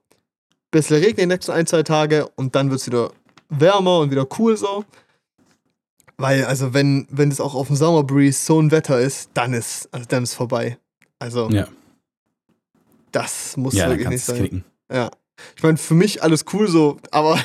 [0.72, 3.12] bisschen regnet die nächsten ein, zwei Tage und dann wird es wieder
[3.50, 4.86] wärmer und wieder cool so.
[6.18, 9.54] Weil, also, wenn, wenn es auch auf dem Summer Breeze so ein Wetter ist, dann
[9.54, 10.78] ist, also dann ist vorbei.
[11.18, 11.68] Also, Ja,
[13.12, 14.64] das muss ja wirklich nicht sein.
[14.92, 15.10] Ja.
[15.58, 17.40] Ich meine, für mich alles cool so, aber,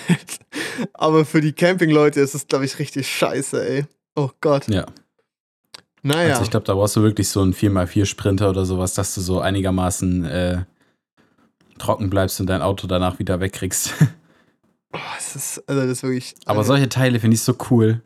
[0.92, 3.87] aber für die Campingleute ist es, glaube ich, richtig scheiße, ey.
[4.18, 4.68] Oh Gott.
[4.68, 4.85] Ja.
[6.02, 6.31] Naja.
[6.31, 9.40] Also ich glaube, da brauchst du wirklich so einen 4x4-Sprinter oder sowas, dass du so
[9.40, 10.64] einigermaßen äh,
[11.78, 13.94] trocken bleibst und dein Auto danach wieder wegkriegst.
[14.92, 16.35] oh, es ist, also das ist wirklich.
[16.46, 18.02] Aber äh, solche Teile finde ich so cool.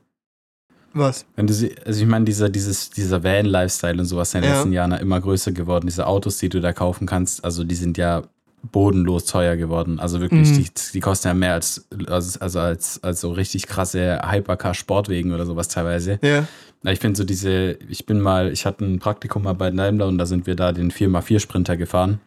[0.93, 1.25] Was?
[1.35, 4.51] Wenn du sie, also ich meine, dieser, dieses, dieser Van-Lifestyle und sowas ist in den
[4.51, 4.57] Ja.
[4.57, 5.87] letzten Jahren immer größer geworden.
[5.87, 8.23] Diese Autos, die du da kaufen kannst, also die sind ja
[8.71, 9.99] bodenlos teuer geworden.
[9.99, 10.55] Also wirklich, Mhm.
[10.65, 15.47] die, die kosten ja mehr als, als, also als, als so richtig krasse Hypercar-Sportwegen oder
[15.47, 16.19] sowas teilweise.
[16.23, 16.47] Ja.
[16.85, 20.19] Ich finde so diese, ich bin mal, ich hatte ein Praktikum mal bei Daimler und
[20.19, 22.21] da sind wir da den 4x4-Sprinter gefahren.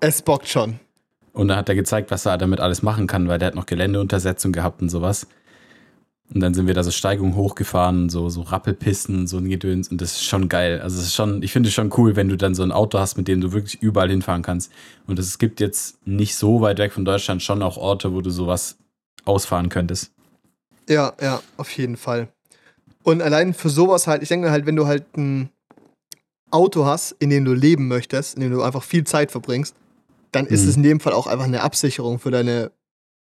[0.00, 0.78] Es bockt schon.
[1.32, 3.66] Und da hat er gezeigt, was er damit alles machen kann, weil der hat noch
[3.66, 5.26] Geländeuntersetzung gehabt und sowas.
[6.32, 9.88] Und dann sind wir da so Steigung hochgefahren, so, so Rappelpisten so ein Gedöns.
[9.88, 10.80] Und das ist schon geil.
[10.80, 13.00] Also es ist schon, ich finde es schon cool, wenn du dann so ein Auto
[13.00, 14.70] hast, mit dem du wirklich überall hinfahren kannst.
[15.08, 18.30] Und es gibt jetzt nicht so weit weg von Deutschland schon auch Orte, wo du
[18.30, 18.78] sowas
[19.24, 20.12] ausfahren könntest.
[20.88, 22.28] Ja, ja, auf jeden Fall.
[23.02, 25.50] Und allein für sowas halt, ich denke halt, wenn du halt ein
[26.50, 29.74] Auto hast, in dem du leben möchtest, in dem du einfach viel Zeit verbringst,
[30.32, 30.68] dann ist Mhm.
[30.68, 32.70] es in dem Fall auch einfach eine Absicherung für deine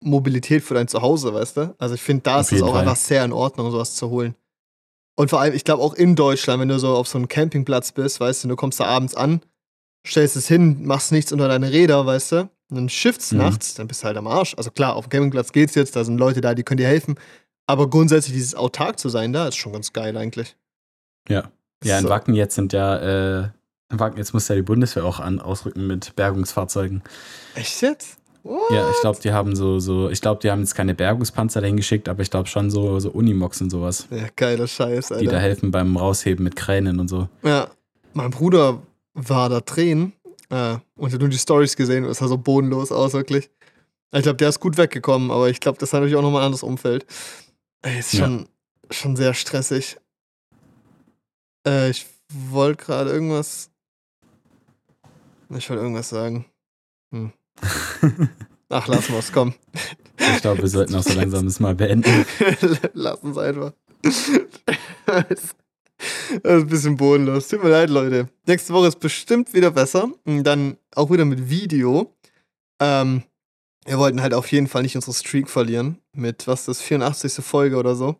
[0.01, 1.75] Mobilität, für dein Zuhause, weißt du?
[1.77, 2.81] Also ich finde, da Auf ist es auch Fall.
[2.81, 4.35] einfach sehr in Ordnung, sowas zu holen.
[5.15, 7.91] Und vor allem, ich glaube auch in Deutschland, wenn du so auf so einem Campingplatz
[7.91, 9.41] bist, weißt du, du kommst da abends an,
[10.07, 13.39] stellst es hin, machst nichts unter deine Räder, weißt du, und dann shiftst Mhm.
[13.39, 14.55] nachts, dann bist du halt am Arsch.
[14.57, 17.15] Also klar, auf dem Campingplatz geht's jetzt, da sind Leute da, die können dir helfen.
[17.67, 20.55] Aber grundsätzlich dieses autark zu sein, da ist schon ganz geil eigentlich.
[21.29, 21.51] Ja.
[21.83, 22.09] Ja, in So.
[22.09, 22.97] Wacken jetzt sind ja,
[23.43, 23.49] äh,
[23.91, 27.03] in Wacken, jetzt muss ja die Bundeswehr auch an, ausrücken mit Bergungsfahrzeugen.
[27.55, 28.17] Echt jetzt?
[28.43, 28.71] What?
[28.71, 31.77] Ja, ich glaube, die haben so, so, ich glaube, die haben jetzt keine Bergungspanzer dahin
[31.77, 35.19] geschickt, aber ich glaube schon so, so Unimox und sowas, Ja, geiler Scheiß, die da
[35.33, 35.39] Alter.
[35.39, 37.29] helfen beim Rausheben mit Kränen und so.
[37.43, 37.69] Ja,
[38.13, 38.81] mein Bruder
[39.13, 40.13] war da drehen
[40.49, 43.49] äh, und hat nur die Stories gesehen und es sah so bodenlos aus, wirklich.
[44.13, 46.45] Ich glaube, der ist gut weggekommen, aber ich glaube, das ist natürlich auch nochmal ein
[46.47, 47.05] anderes Umfeld.
[47.83, 48.25] Ey, ist Ja.
[48.25, 48.47] schon,
[48.89, 49.97] schon sehr stressig.
[51.65, 52.07] Äh, ich
[52.49, 53.69] wollte gerade irgendwas.
[55.55, 56.45] Ich wollte irgendwas sagen.
[57.11, 57.31] Hm.
[58.69, 59.53] Ach, lassen wir's, komm.
[60.17, 62.25] Ich glaube, wir sollten auch so langsam das mal beenden.
[62.93, 63.73] Lass uns einfach.
[64.01, 65.43] Das
[66.33, 67.47] ist ein bisschen bodenlos.
[67.47, 68.29] Tut mir leid, Leute.
[68.47, 70.09] Nächste Woche ist bestimmt wieder besser.
[70.25, 72.15] Und dann auch wieder mit Video.
[72.79, 73.23] Ähm,
[73.85, 75.97] wir wollten halt auf jeden Fall nicht unsere Streak verlieren.
[76.13, 77.33] Mit was ist das, 84.
[77.43, 78.15] Folge oder so.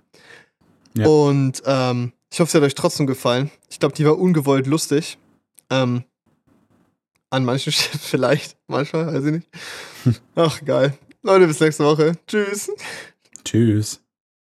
[0.95, 1.08] Ja.
[1.08, 3.51] Und ähm, ich hoffe, es hat euch trotzdem gefallen.
[3.70, 5.18] Ich glaube, die war ungewollt lustig.
[5.70, 6.03] Ähm,
[7.32, 8.57] an manchen Stellen vielleicht.
[8.67, 9.47] Manchmal, weiß ich nicht.
[10.36, 10.97] Ach, geil.
[11.23, 12.13] Leute, bis nächste Woche.
[12.27, 12.71] Tschüss.
[13.43, 14.01] Tschüss.